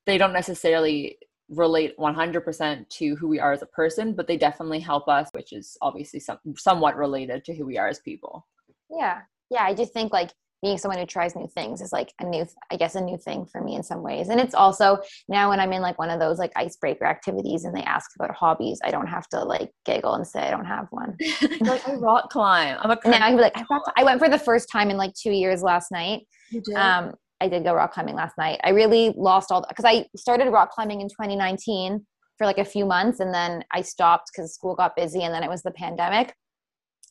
[0.05, 1.17] they don't necessarily
[1.55, 5.53] relate 100% to who we are as a person, but they definitely help us, which
[5.53, 8.47] is obviously some, somewhat related to who we are as people.
[8.89, 9.63] Yeah, yeah.
[9.63, 10.31] I just think like
[10.63, 13.45] being someone who tries new things is like a new, I guess, a new thing
[13.45, 14.29] for me in some ways.
[14.29, 17.75] And it's also now when I'm in like one of those like icebreaker activities and
[17.75, 20.87] they ask about hobbies, I don't have to like giggle and say I don't have
[20.89, 21.17] one.
[21.61, 22.77] like I rock climb.
[22.79, 25.13] I'm a now I like, I, rock- I went for the first time in like
[25.13, 26.21] two years last night.
[26.49, 26.75] You did?
[26.77, 28.61] Um, I did go rock climbing last night.
[28.63, 32.05] I really lost all because I started rock climbing in 2019
[32.37, 35.43] for like a few months and then I stopped because school got busy and then
[35.43, 36.33] it was the pandemic.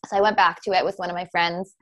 [0.07, 1.75] So I went back to it with one of my friends.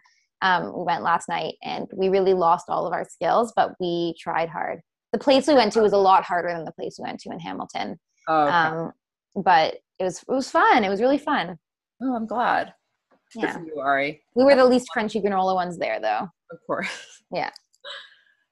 [0.42, 4.16] Um, we went last night and we really lost all of our skills, but we
[4.18, 4.80] tried hard.
[5.12, 7.30] The place we went to was a lot harder than the place we went to
[7.30, 8.01] in Hamilton.
[8.26, 8.53] oh, okay.
[8.53, 8.92] Um,
[9.36, 10.82] but it was it was fun.
[10.82, 11.57] It was really fun.
[12.03, 12.74] oh, I'm glad.
[13.36, 13.59] Yeah.
[13.64, 14.22] you, Ari.
[14.34, 16.28] We were the least crunchy granola ones there though.
[16.51, 16.88] Of course.
[17.32, 17.51] Yeah.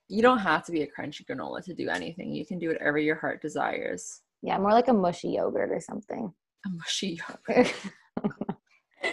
[0.08, 2.32] You don't have to be a crunchy granola to do anything.
[2.32, 4.22] You can do whatever your heart desires.
[4.42, 6.32] Yeah, more like a mushy yogurt or something.
[6.66, 7.72] A mushy yogurt.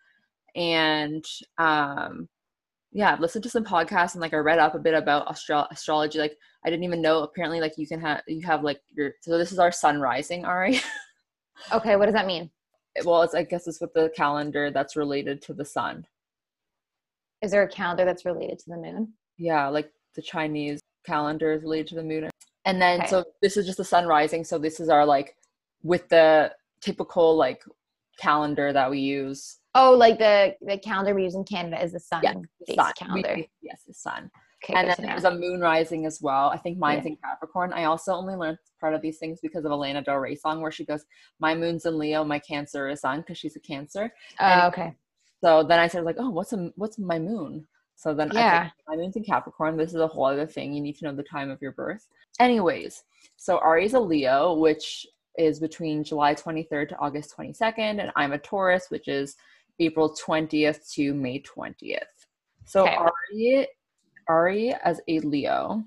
[0.55, 1.25] and
[1.57, 2.29] um
[2.95, 5.67] yeah, I've listened to some podcasts and like I read up a bit about astro-
[5.69, 6.17] astrology.
[6.17, 9.37] Like I didn't even know apparently like you can have you have like your so
[9.37, 10.79] this is our sun rising, Ari.
[11.73, 12.49] Okay, what does that mean?
[13.05, 16.05] well, it's I guess it's with the calendar that's related to the sun.
[17.41, 19.13] Is there a calendar that's related to the moon?
[19.37, 22.29] Yeah, like the Chinese calendar is related to the moon.
[22.65, 23.09] And then Okay.
[23.09, 24.43] so this is just the sun rising.
[24.43, 25.35] So this is our like
[25.83, 27.61] with the typical like
[28.17, 29.59] calendar that we use.
[29.77, 32.33] Oh, like the the calendar we use in Canada is the sun Yeah,
[32.65, 32.87] The sun.
[32.87, 33.37] We- calendar.
[33.61, 34.31] yes, the sun.
[34.63, 36.47] Okay, and then there's a moon rising as well.
[36.49, 37.11] I think mine's Yeah.
[37.11, 37.71] in Capricorn.
[37.73, 40.61] I also only learned part of these things because of a Lana Del Rey song
[40.61, 41.05] where she goes,
[41.39, 44.11] "My moon's in Leo, my Cancer is Sun," because she's a Cancer.
[44.39, 44.95] Oh, okay.
[45.43, 48.61] So then I started like, "Oh, what's a what's my moon?" So then I Yeah.
[48.63, 49.75] think my moon's in Capricorn.
[49.77, 50.73] This is a whole other thing.
[50.73, 52.07] You need to know the time of your birth.
[52.39, 53.03] Anyways,
[53.35, 55.05] so Ari's a Leo, which
[55.37, 59.35] is between July 23rd to August 22nd, and I'm a Taurus, which is
[59.79, 61.99] April 20th to May 20th.
[62.65, 62.95] So Okay.
[62.95, 63.67] Ari,
[64.27, 65.83] Ari as a Leo,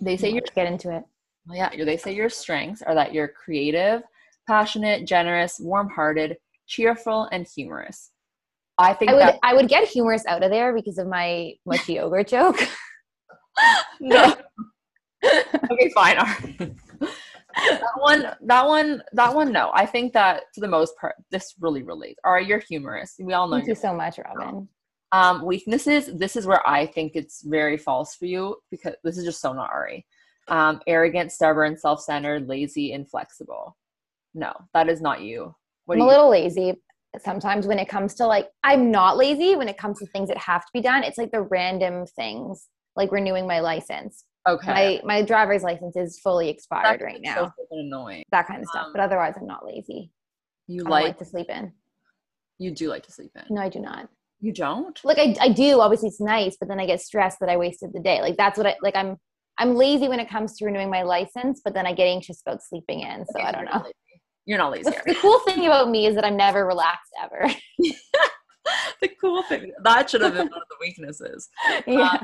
[0.00, 1.04] they say Let's get into it.
[1.46, 4.02] well, yeah, they say your strengths are that you're creative,
[4.46, 8.10] passionate, generous, warm-hearted, cheerful, and humorous.
[8.78, 11.94] I think I would I would get humorous out of there because of my mushy
[12.00, 12.58] yogurt joke.
[14.00, 14.34] no.
[15.24, 16.16] okay, fine.
[16.16, 16.72] Right.
[17.70, 19.52] That one, that one, that one.
[19.52, 22.20] No, I think that for the most part, this really relates.
[22.24, 23.14] All right, you're humorous.
[23.18, 23.56] We all know.
[23.56, 24.68] Thank you so much, Robin.
[25.12, 26.10] um, weaknesses.
[26.14, 29.52] This is where I think it's very false for you because this is just so
[29.52, 30.06] not Ari.
[30.48, 33.76] Um, arrogant, stubborn, self-centered, lazy, inflexible.
[34.34, 35.54] No, that is not you.
[35.86, 36.10] What I'm a you?
[36.10, 36.74] little lazy
[37.20, 40.38] sometimes when it comes to like I'm not lazy when it comes to things that
[40.38, 41.04] have to be done.
[41.04, 44.24] It's like the random things like renewing my license.
[44.48, 45.00] Okay.
[45.04, 47.54] My my driver's license is fully expired right That's now.
[47.56, 48.24] So annoying.
[48.30, 48.86] that kind of stuff.
[48.86, 50.10] um, but otherwise I'm not lazy.
[50.66, 51.72] You like, like to sleep in.
[52.58, 53.54] you do like to sleep in.
[53.54, 54.08] No, I do not.
[54.40, 54.98] You don't?
[55.04, 57.92] Like I, I do, obviously it's nice, but then I get stressed that I wasted
[57.92, 58.20] the day.
[58.20, 59.16] Like that's what I like I'm
[59.58, 62.62] I'm lazy when it comes to renewing my license, but then I get anxious about
[62.62, 63.24] sleeping in.
[63.26, 63.78] So Okay, I don't know.
[63.78, 63.92] lazy.
[64.46, 64.90] You're not lazy.
[64.90, 67.50] The, the cool thing about me is that I'm never relaxed ever.
[69.00, 71.48] the cool thing that should have been one of the weaknesses.
[71.86, 72.18] yeah.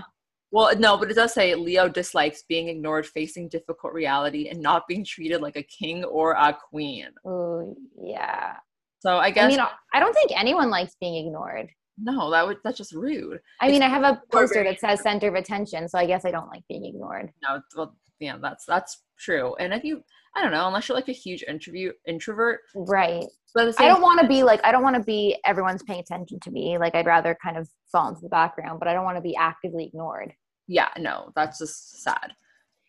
[0.53, 4.89] Well, no, but it does say Leo dislikes being ignored, facing difficult reality, and not
[4.89, 7.09] being treated like a king or a queen.
[7.27, 8.55] Ooh, yeah.
[8.99, 9.61] So I guess I mean,
[9.95, 11.69] I don't think anyone likes being ignored.
[11.99, 13.39] no, that would that's just rude.
[13.61, 16.31] I mean, I have a poster that says center of attention, so I guess I
[16.31, 17.31] don't like being ignored.
[17.43, 19.55] No, well, yeah, that's that's true.
[19.57, 20.03] And if you,
[20.37, 23.25] I don't know, unless you're like a huge interview introvert, Right.
[23.55, 26.39] but I don't want to be like, I don't want to be everyone's paying attention
[26.41, 26.77] to me.
[26.79, 29.35] Like, I'd rather kind of fall into the background, but I don't want to be
[29.37, 30.33] actively ignored.
[30.71, 32.33] Yeah, no, that's just sad.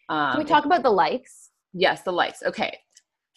[0.07, 1.49] Um, Can we talk about the likes?
[1.73, 2.43] Yes, the likes.
[2.43, 2.77] Okay.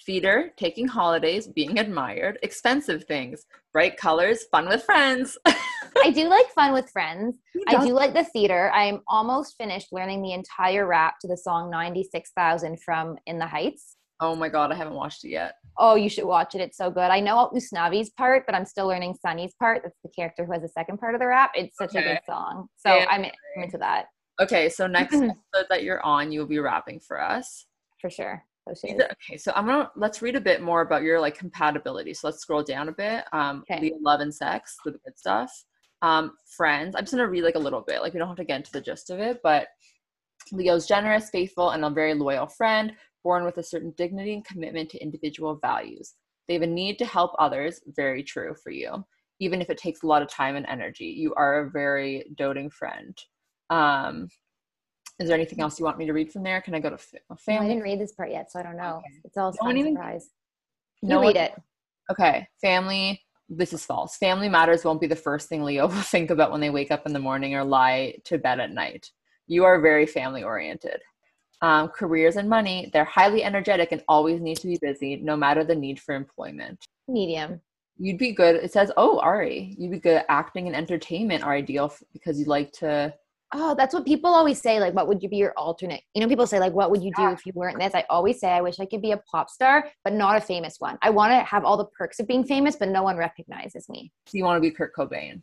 [0.04, 5.38] Theater, taking holidays, being admired, expensive things, bright colors, fun with friends.
[5.46, 7.38] I do like fun with friends.
[7.68, 8.70] I do like the theater.
[8.74, 13.96] I'm almost finished learning the entire rap to the song 96,000 from In the Heights.
[14.20, 15.54] Oh my god, I haven't watched it yet.
[15.78, 16.60] Oh, you should watch it.
[16.60, 17.00] It's so good.
[17.00, 19.80] I know Usnavi's part, but I'm still learning Sonny's part.
[19.84, 21.52] That's the character who has the second part of the rap.
[21.54, 22.68] It's such a good song.
[22.76, 23.08] So Damn.
[23.08, 24.06] I'm, I'm into that
[24.40, 25.30] Okay, so next Mhm.
[25.30, 27.66] episode that you're on, you'll be rapping for us.
[28.00, 28.44] for sure.
[28.66, 29.00] Those These shoes.
[29.00, 32.12] are- Okay, so I'm gonna let's read a bit more about your like compatibility.
[32.12, 33.24] So let's scroll down a bit.
[33.32, 33.80] Um, Okay.
[33.80, 35.64] Leo, love and sex, the good stuff.
[36.02, 36.94] Um, friends.
[36.94, 38.02] I'm just gonna read like a little bit.
[38.02, 39.68] Like we don't have to get into the gist of it, but
[40.52, 44.90] Leo's generous, faithful, and a very loyal friend, born with a certain dignity and commitment
[44.90, 46.14] to individual values.
[46.46, 47.80] They have a need to help others.
[47.86, 49.02] Very true for you,
[49.40, 51.06] even if it takes a lot of time and energy.
[51.06, 53.16] You are a very doting friend.
[53.70, 54.28] Um,
[55.20, 56.60] is there anything else you want me to read from there?
[56.60, 57.36] Can I go to family?
[57.48, 58.96] No, I didn't read this part yet, so I don't know.
[58.98, 59.20] Okay.
[59.24, 60.30] It's all No even- surprise.
[61.02, 61.62] No you read one- it.
[62.10, 63.20] Okay, family.
[63.48, 64.16] This is false.
[64.16, 67.06] Family matters won't be the first thing Leo will think about when they wake up
[67.06, 69.10] in the morning or lie to bed at night.
[69.46, 71.00] You are very family oriented.
[71.60, 75.62] Um, careers and money, they're highly energetic and always need to be busy, no matter
[75.64, 76.84] the need for employment.
[77.08, 77.60] Medium.
[77.98, 78.56] You'd be good.
[78.56, 80.22] It says, oh, Ari, you'd be good.
[80.28, 83.14] Acting and entertainment are ideal f- because you like to.
[83.56, 84.80] Oh, that's what people always say.
[84.80, 86.02] Like, what would you be your alternate?
[86.12, 87.94] You know, people say, like, what would you do if you weren't this?
[87.94, 90.76] I always say, I wish I could be a pop star, but not a famous
[90.80, 90.98] one.
[91.02, 94.10] I want to have all the perks of being famous, but no one recognizes me.
[94.26, 95.42] So you want to be Kurt Cobain.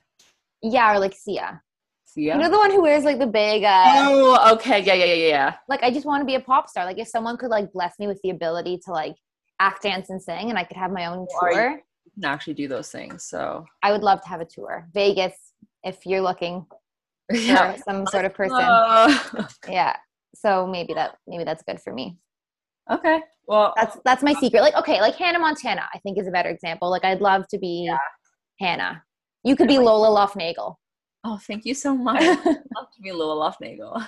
[0.62, 1.62] Yeah, or like Sia.
[2.03, 2.36] Sia?
[2.36, 4.84] You know, the one who wears like the big, uh, oh, okay.
[4.84, 5.55] Yeah, yeah, yeah, yeah.
[5.70, 6.84] like, I just want to be a pop star.
[6.84, 9.16] Like, if someone could like bless me with the ability to like
[9.62, 12.55] act, dance, and sing, and I could have my own Or tour, You can actually
[12.55, 13.24] do those things.
[13.24, 14.89] So, I would love to have a tour.
[14.93, 15.34] Vegas,
[15.86, 16.66] if you're looking
[17.34, 17.75] yeah.
[17.77, 18.59] some sort of person.
[18.61, 19.95] Uh, yeah.
[20.36, 22.17] So maybe that maybe that's good for me.
[22.89, 23.21] okay.
[23.47, 24.61] Well, That's that's my secret.
[24.61, 26.89] Like okay, like Hannah Montana, I think is a better example.
[26.89, 27.91] Like I'd love to be
[28.59, 29.03] Hannah.
[29.43, 30.75] You could be Lola Luftnagle.
[31.23, 32.21] Oh, thank you so much.
[32.21, 34.07] I'd love to be Lila Luftnagle.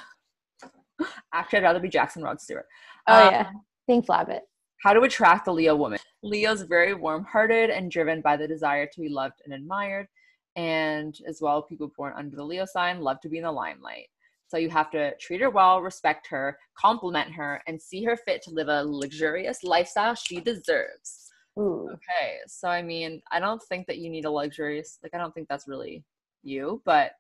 [1.34, 2.66] Actually, I'd rather be Jackson Rod Stewart.
[3.08, 3.50] Oh Um, yeah.
[3.88, 4.40] Think Flabbit.
[4.84, 6.00] How to attract the Leo woman.
[6.24, 10.08] Leo's very warm hearted and driven by the desire to be loved and admired.
[10.56, 14.08] And as well, people born under the Leo sign love to be in the limelight.
[14.48, 18.44] So you have to treat her well, respect her, compliment her, and see her fit
[18.44, 21.32] to live a luxurious lifestyle she deserves.
[21.58, 21.90] Ooh.
[21.92, 25.34] Okay, so I mean, I don't think that you need a luxurious, like, I don't
[25.34, 26.04] think that's really
[26.44, 27.14] you, but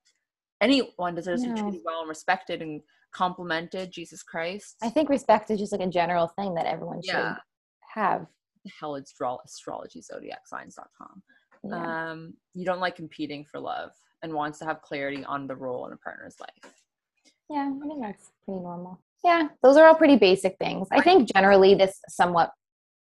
[0.61, 2.81] anyone deserves to be treated well and respected and
[3.13, 3.91] complimented.
[3.91, 4.77] Jesus Christ.
[4.81, 7.35] I think respect is just like a general thing that everyone should
[7.95, 8.27] have.
[8.63, 11.21] the hell is astro- astrology zodiac signs.com.
[11.63, 12.11] Yeah.
[12.11, 13.91] Um, you don't like competing for love
[14.21, 16.73] and wants to have clarity on the role in a partner's life.
[17.49, 18.99] yeah, I think that's pretty normal.
[19.23, 20.87] Yeah, those are all pretty basic things.
[20.91, 22.51] I think generally this somewhat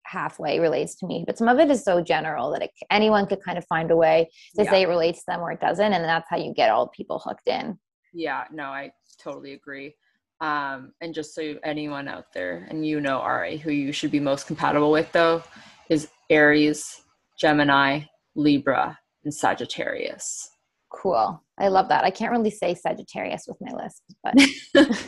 [0.06, 3.41] halfway relates to me, but some of it is so general that it, anyone could
[3.43, 4.70] kind of find a way to Yeah.
[4.70, 7.18] say it relates to them or it doesn't, and that's how you get all people
[7.20, 7.80] hooked in.
[8.14, 9.95] Yeah, no, I totally agree.
[10.41, 14.20] Um, and just so anyone out there, and you know Ari, who you should be
[14.20, 15.41] most compatible with though,
[15.89, 17.01] is Aries,
[17.39, 18.01] Gemini,
[18.36, 20.50] Libra, and Sagittarius.
[20.92, 21.42] Cool.
[21.58, 22.04] I love that.
[22.04, 24.34] I can't really say Sagittarius with my list, but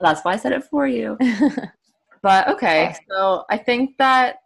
[0.00, 1.16] That's why I said it for you.
[2.22, 4.36] But okay, so I think that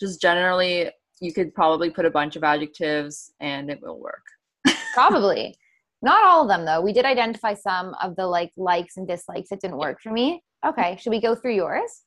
[0.00, 0.90] just generally
[1.20, 4.22] you could probably put a bunch of adjectives and it will work.
[4.94, 5.56] probably
[6.02, 6.80] not all of them though.
[6.80, 10.42] We did identify some of the like likes and dislikes that didn't work for me.
[10.66, 12.02] Okay, should we go through yours?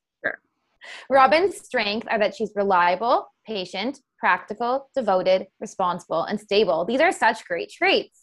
[1.10, 6.86] Robin's strengths are that she's reliable, patient, practical, devoted, responsible, and stable.
[6.86, 8.22] These are such great traits.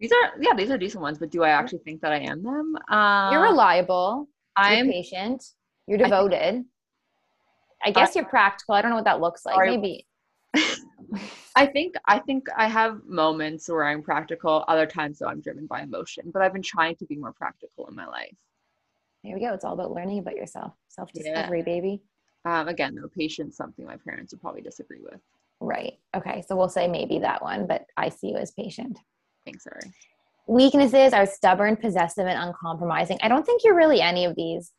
[0.00, 2.42] These are yeah, these are decent ones, but do I actually think that I am
[2.42, 2.76] them?
[2.90, 5.44] Um, You're reliable, I'm you're patient,
[5.86, 6.64] you're devoted.
[7.84, 8.74] I guess you're practical.
[8.74, 9.54] I don't know what that looks like.
[9.54, 9.76] Sorry.
[9.76, 10.06] Maybe
[11.56, 15.66] I think I think I have moments where I'm practical, other times though I'm driven
[15.66, 16.30] by emotion.
[16.32, 18.34] But I've been trying to be more practical in my life.
[19.24, 19.54] There we go.
[19.54, 20.74] It's all about learning about yourself.
[20.88, 22.02] Self discovery, baby.
[22.44, 25.18] Um, again, though, patience something my parents would probably disagree with.
[25.60, 25.94] Right.
[26.14, 26.44] Okay.
[26.46, 28.98] So we'll say maybe that one, but I see you as patient.
[29.46, 29.90] Thanks, sorry.
[30.46, 33.18] Weaknesses are stubborn, possessive, and uncompromising.
[33.22, 34.72] I don't think you're really any of these.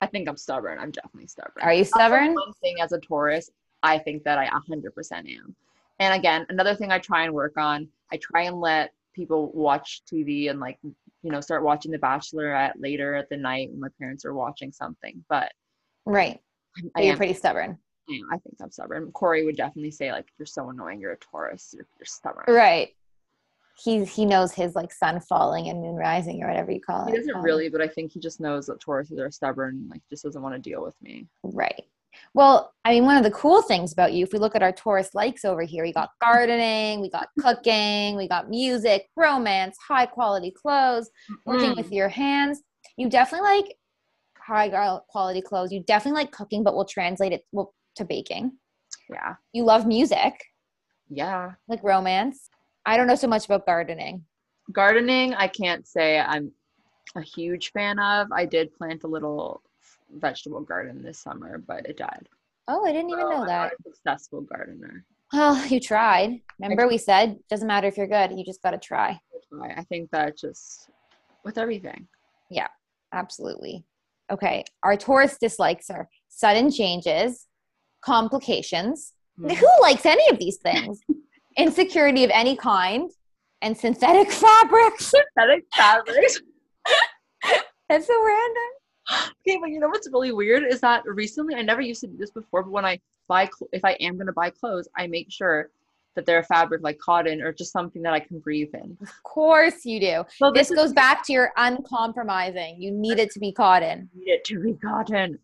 [0.00, 0.78] I think I'm stubborn.
[0.78, 1.62] I'm definitely stubborn.
[1.62, 2.34] Are you stubborn?
[2.34, 3.50] One thing as a Taurus,
[3.82, 5.56] I think that I 100% am.
[5.98, 10.02] And again, another thing I try and work on, I try and let people watch
[10.10, 10.78] TV and like,
[11.22, 14.34] you know, start watching The Bachelor at later at the night when my parents are
[14.34, 15.24] watching something.
[15.28, 15.52] But
[16.06, 16.40] Right.
[16.96, 17.78] I, you're am, pretty stubborn.
[18.08, 19.10] I I think I'm stubborn.
[19.12, 21.00] Corey would definitely say like, you're so annoying.
[21.00, 21.74] You're a Taurus.
[21.74, 22.44] You're, you're stubborn.
[22.48, 22.90] Right.
[23.82, 27.12] He he knows his like sun falling and moon rising or whatever you call it.
[27.12, 29.88] He doesn't Um, really, but I think he just knows that Tauruses are stubborn.
[29.88, 31.28] Like, just doesn't want to deal with me.
[31.42, 31.84] Right.
[32.34, 34.72] Well, I mean, one of the cool things about you, if we look at our
[34.72, 40.06] Taurus likes over here, we got gardening, we got cooking, we got music, romance, high
[40.06, 41.10] quality clothes,
[41.46, 41.76] working Mm.
[41.76, 42.62] with your hands.
[42.96, 43.76] You definitely like
[44.38, 44.68] high
[45.08, 45.72] quality clothes.
[45.72, 47.44] You definitely like cooking, but we'll translate it
[47.96, 48.52] to baking.
[49.08, 49.34] Yeah.
[49.52, 50.34] You love music,
[51.08, 51.52] Yeah.
[51.68, 52.48] like romance.
[52.86, 54.24] I don't know so much about gardening.
[54.72, 56.52] gardening i can't say i'm
[57.16, 59.62] a huge fan of i did plant a little
[60.18, 62.28] vegetable garden this summer but it died
[62.68, 63.72] Oh, I didn't even So know I'm that.
[63.84, 66.40] successful gardener Well, you tried.
[66.60, 69.20] Remember, we said doesn't matter if you're good, you just got to try.
[69.62, 70.88] I- think that just
[71.44, 72.06] with everything
[72.50, 72.68] Yeah,
[73.12, 73.84] Absolutely.
[74.30, 74.62] Okay.
[74.84, 77.46] Our Taurus dislikes are sudden changes,
[78.02, 79.12] complications.
[79.40, 79.54] Mhm.
[79.56, 81.00] Who likes any of these things?
[81.56, 83.10] Insecurity of any kind,
[83.62, 85.06] and synthetic fabrics.
[85.10, 86.40] synthetic fabrics
[87.88, 88.70] That's so random.
[89.12, 92.16] okay but you know what's really weird is that recently i never used to do
[92.16, 92.98] this before but when i
[93.28, 95.70] buy cl- if i am going to buy clothes i make sure
[96.16, 99.22] that they're a fabric like cotton or just something that i can breathe in Of
[99.22, 100.24] course you do.
[100.36, 102.80] so This is- goes back to your uncompromising.
[102.82, 104.08] You need it to be cotton.
[104.14, 105.38] need it to be cotton.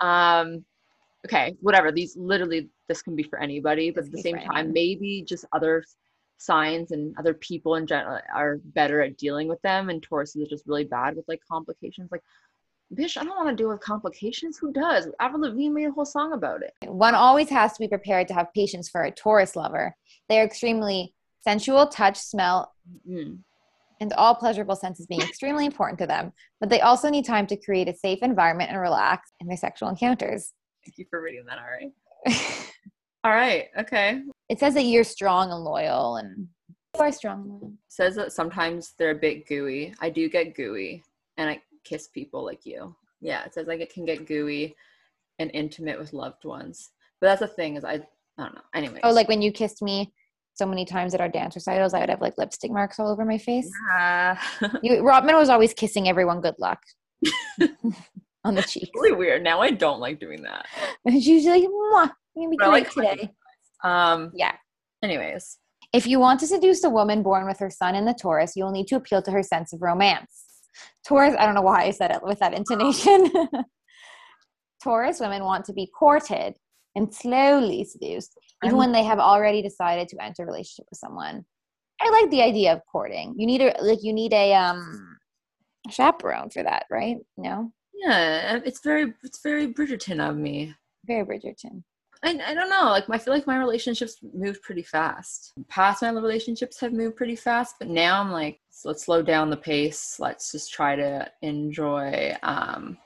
[0.00, 0.64] um,
[1.26, 1.92] okay, whatever.
[1.92, 5.44] These literally, this can be for anybody, but This at the same time, maybe just
[5.52, 5.84] other
[6.38, 10.48] signs and other people in general are better at dealing with them, and Tauruses are
[10.48, 12.10] just really bad with like complications.
[12.10, 12.22] Like,
[12.94, 14.58] bitch, I don't want to deal with complications.
[14.58, 15.08] Who does?
[15.20, 16.72] Avril Lavigne made a whole song about it.
[16.86, 19.94] One always has to be prepared to have patience for a Taurus lover.
[20.28, 22.72] They are extremely sensual, touch, smell,
[23.08, 23.38] Mm.
[24.00, 27.56] and all pleasurable senses being extremely important to them, but they also need time to
[27.56, 30.52] create a safe environment and relax in their sexual encounters.
[30.86, 31.92] Thank you for reading that, Ari.
[33.24, 33.68] All right.
[33.78, 34.22] Okay.
[34.48, 36.48] it says that you're strong and loyal, and
[36.94, 39.94] you are strong says that sometimes they're a bit gooey.
[40.00, 41.02] I do get gooey,
[41.36, 42.94] and I kiss people like you.
[43.20, 44.76] Yeah, it says like it can get gooey
[45.38, 46.90] and intimate with loved ones.
[47.20, 47.94] But that's the thing is I
[48.38, 48.60] I don't know.
[48.74, 49.00] Anyway.
[49.02, 50.12] Oh, like when you kissed me
[50.54, 53.24] so many times at our dance recitals, I would have like lipstick marks all over
[53.24, 53.70] my face.
[53.90, 54.40] yeah.
[54.82, 56.80] You, Robin was always kissing everyone good luck
[58.44, 58.90] on the cheeks.
[58.94, 59.42] really weird.
[59.42, 60.66] Now I don't like doing that.
[61.04, 63.30] And usually Mwah, you're gonna be great like today.
[63.82, 64.30] Um.
[64.34, 64.54] Yeah.
[65.02, 65.58] Anyways.
[65.94, 68.72] If you want to seduce a woman born with her sun in the Taurus, you'll
[68.72, 70.44] need to appeal to her sense of romance.
[71.06, 73.30] Taurus, I don't know why I said it with that intonation.
[74.82, 76.54] Taurus women want to be courted
[76.94, 80.98] and slowly seduced, even I'm- when they have already decided to enter a relationship with
[80.98, 81.44] someone.
[82.00, 83.34] I like the idea of courting.
[83.36, 85.18] You need a like you need a um
[85.90, 87.16] chaperone for that, right?
[87.36, 87.72] No?
[87.92, 90.74] Yeah, it's very it's very Bridgerton of me.
[91.06, 91.82] Very Bridgerton.
[92.24, 92.84] I, I don't know.
[92.84, 95.52] Like I feel like my relationships moved pretty fast.
[95.68, 99.56] Past my relationships have moved pretty fast, but now I'm like, let's slow down the
[99.56, 100.16] pace.
[100.18, 102.36] Let's just try to enjoy.
[102.42, 102.98] Um,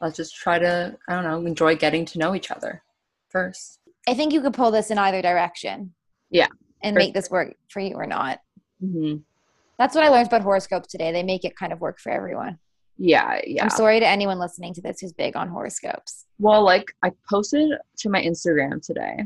[0.00, 2.82] let's just try to I don't know enjoy getting to know each other
[3.28, 3.80] first.
[4.08, 5.92] I think you could pull this in either direction.
[6.30, 6.48] Yeah,
[6.82, 8.40] And make this work for you or not.
[8.82, 9.18] Mm-hmm.
[9.78, 11.12] That's what I learned about horoscopes today.
[11.12, 12.58] They make it kind of work for everyone.
[12.98, 13.62] Yeah, yeah.
[13.62, 16.26] I'm sorry to anyone listening to this who's big on horoscopes.
[16.38, 19.24] Well, like I posted to my Instagram today,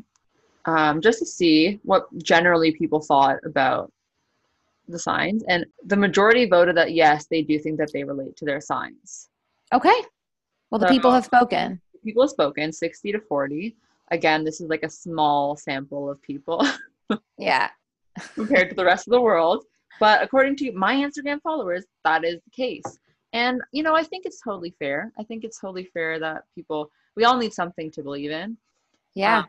[0.66, 3.90] um, just to see what generally people thought about
[4.88, 8.44] the signs, and the majority voted that yes, they do think that they relate to
[8.44, 9.28] their signs.
[9.72, 10.02] Okay.
[10.70, 11.80] Well, the So- people have spoken.
[12.04, 13.76] People have spoken 60 to 40.
[14.10, 16.66] Again, this is like a small sample of people
[17.38, 17.70] Yeah.
[18.34, 19.64] compared to the rest of the world.
[20.00, 22.82] But according to my Instagram followers, that is the case.
[23.32, 25.12] And, you know, I think it's totally fair.
[25.18, 28.56] I think it's totally fair that people, we all need something to believe in.
[29.14, 29.40] Yeah.
[29.40, 29.46] Um,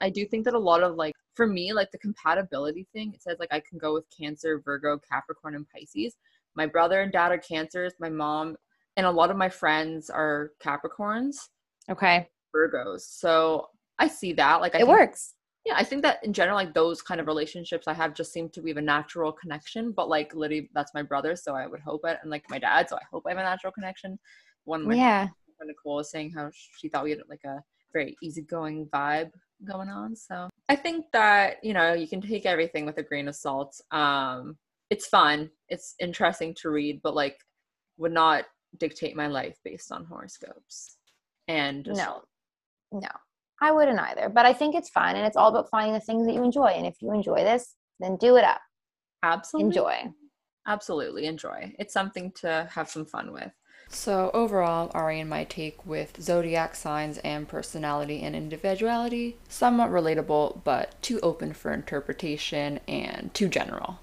[0.00, 3.22] I do think that a lot of like for me, like the compatibility thing, it
[3.22, 6.16] says like I can go with Cancer, Virgo, Capricorn, and Pisces.
[6.54, 7.94] My brother and dad are Cancers.
[7.98, 8.56] My mom
[8.96, 11.36] and a lot of my friends are Capricorns,
[11.90, 12.28] okay.
[12.54, 13.02] Virgos.
[13.02, 14.60] So I see that.
[14.60, 15.34] Like I It works.
[15.68, 18.48] Yeah, I think that in general, like those kind of relationships I have just seem
[18.50, 19.92] to be a natural connection.
[19.92, 22.88] But like literally, that's my brother, so I would hope it, and like my dad,
[22.88, 24.18] so I hope I have a natural connection.
[24.64, 25.28] One Yeah.
[25.60, 27.62] Nicole was saying how she thought we had like a
[27.92, 29.30] very easygoing vibe
[29.64, 30.16] going on.
[30.16, 33.78] So I think that, you know, you can take everything with a grain of salt.
[33.90, 34.56] Um,
[34.88, 37.36] it's fun, it's interesting to read, but like
[37.98, 38.44] would not
[38.78, 40.96] dictate my life based on horoscopes.
[41.48, 42.22] And just, No.
[42.92, 43.08] No.
[43.60, 44.28] I wouldn't either.
[44.28, 46.68] But I think it's fun and it's all about finding the things that you enjoy.
[46.68, 48.60] And if you enjoy this, then do it up.
[49.22, 50.12] absolutely Enjoy.
[50.66, 51.74] Absolutely enjoy.
[51.78, 53.50] It's something to have some fun with.
[53.90, 60.62] So, overall, Ari and my take with zodiac signs and personality and individuality somewhat relatable,
[60.62, 63.98] but too open for interpretation and too general.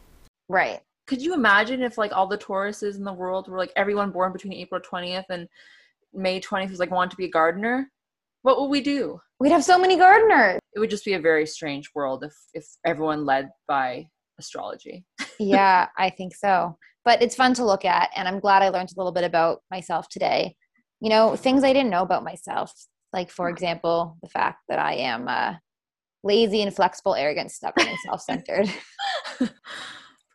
[0.49, 0.81] Right.
[1.05, 4.33] Could you imagine if like all the Tauruses in the world were like everyone born
[4.33, 5.47] between April 20th and
[6.13, 7.91] May 20th was like want to be a gardener?
[8.41, 9.21] What would we do?
[9.39, 10.59] We'd have so many gardeners.
[10.73, 14.07] It would just be a very strange world if if everyone led by
[14.39, 15.05] astrology.
[15.39, 16.77] yeah, I think so.
[17.03, 18.09] But it's fun to look at.
[18.15, 20.55] And I'm glad I learned a little bit about myself today.
[21.01, 22.73] You know, things I didn't know about myself.
[23.13, 25.53] Like, for example, the fact that I am uh,
[26.23, 28.69] lazy and flexible, arrogant, stubborn, and self centered.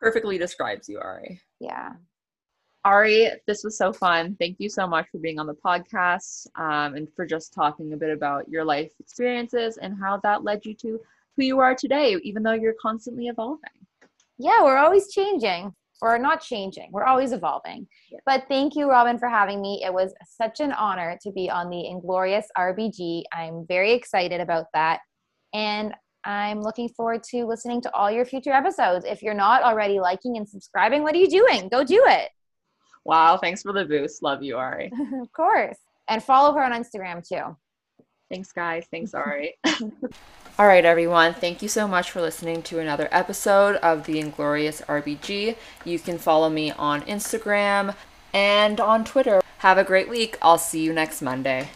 [0.00, 1.40] Perfectly describes you, Ari.
[1.60, 1.90] yeah.
[2.84, 4.36] Ari, this was so fun.
[4.40, 7.96] Thank you so much for being on the podcast um, and for just talking a
[7.96, 11.00] bit about your life experiences and how that led you to
[11.36, 13.70] who you are today, even though you're constantly evolving.
[14.38, 16.88] Yeah, we're always changing or not changing.
[16.92, 17.86] We're always evolving.
[18.10, 18.20] Yeah.
[18.24, 19.82] But thank you, Robin, for having me.
[19.84, 23.24] It was such an honor to be on the Inglorious RBG.
[23.32, 25.00] I'm very excited about that.
[25.52, 29.04] And I'm looking forward to listening to all your future episodes.
[29.04, 31.68] If you're not already liking and subscribing, what are you doing?
[31.68, 32.30] Go do it.
[33.10, 34.22] Wow, thanks for the boost.
[34.22, 34.92] Love you, Ari.
[35.20, 35.76] of course.
[36.06, 37.56] And follow her on Instagram too.
[38.30, 38.86] Thanks, guys.
[38.92, 39.56] Thanks, Ari.
[40.60, 41.34] All right, everyone.
[41.34, 45.56] Thank you so much for listening to another episode of the Inglorious RBG.
[45.84, 47.96] You can follow me on Instagram
[48.32, 49.42] and on Twitter.
[49.58, 50.38] Have a great week.
[50.40, 51.68] I'll see you next Monday.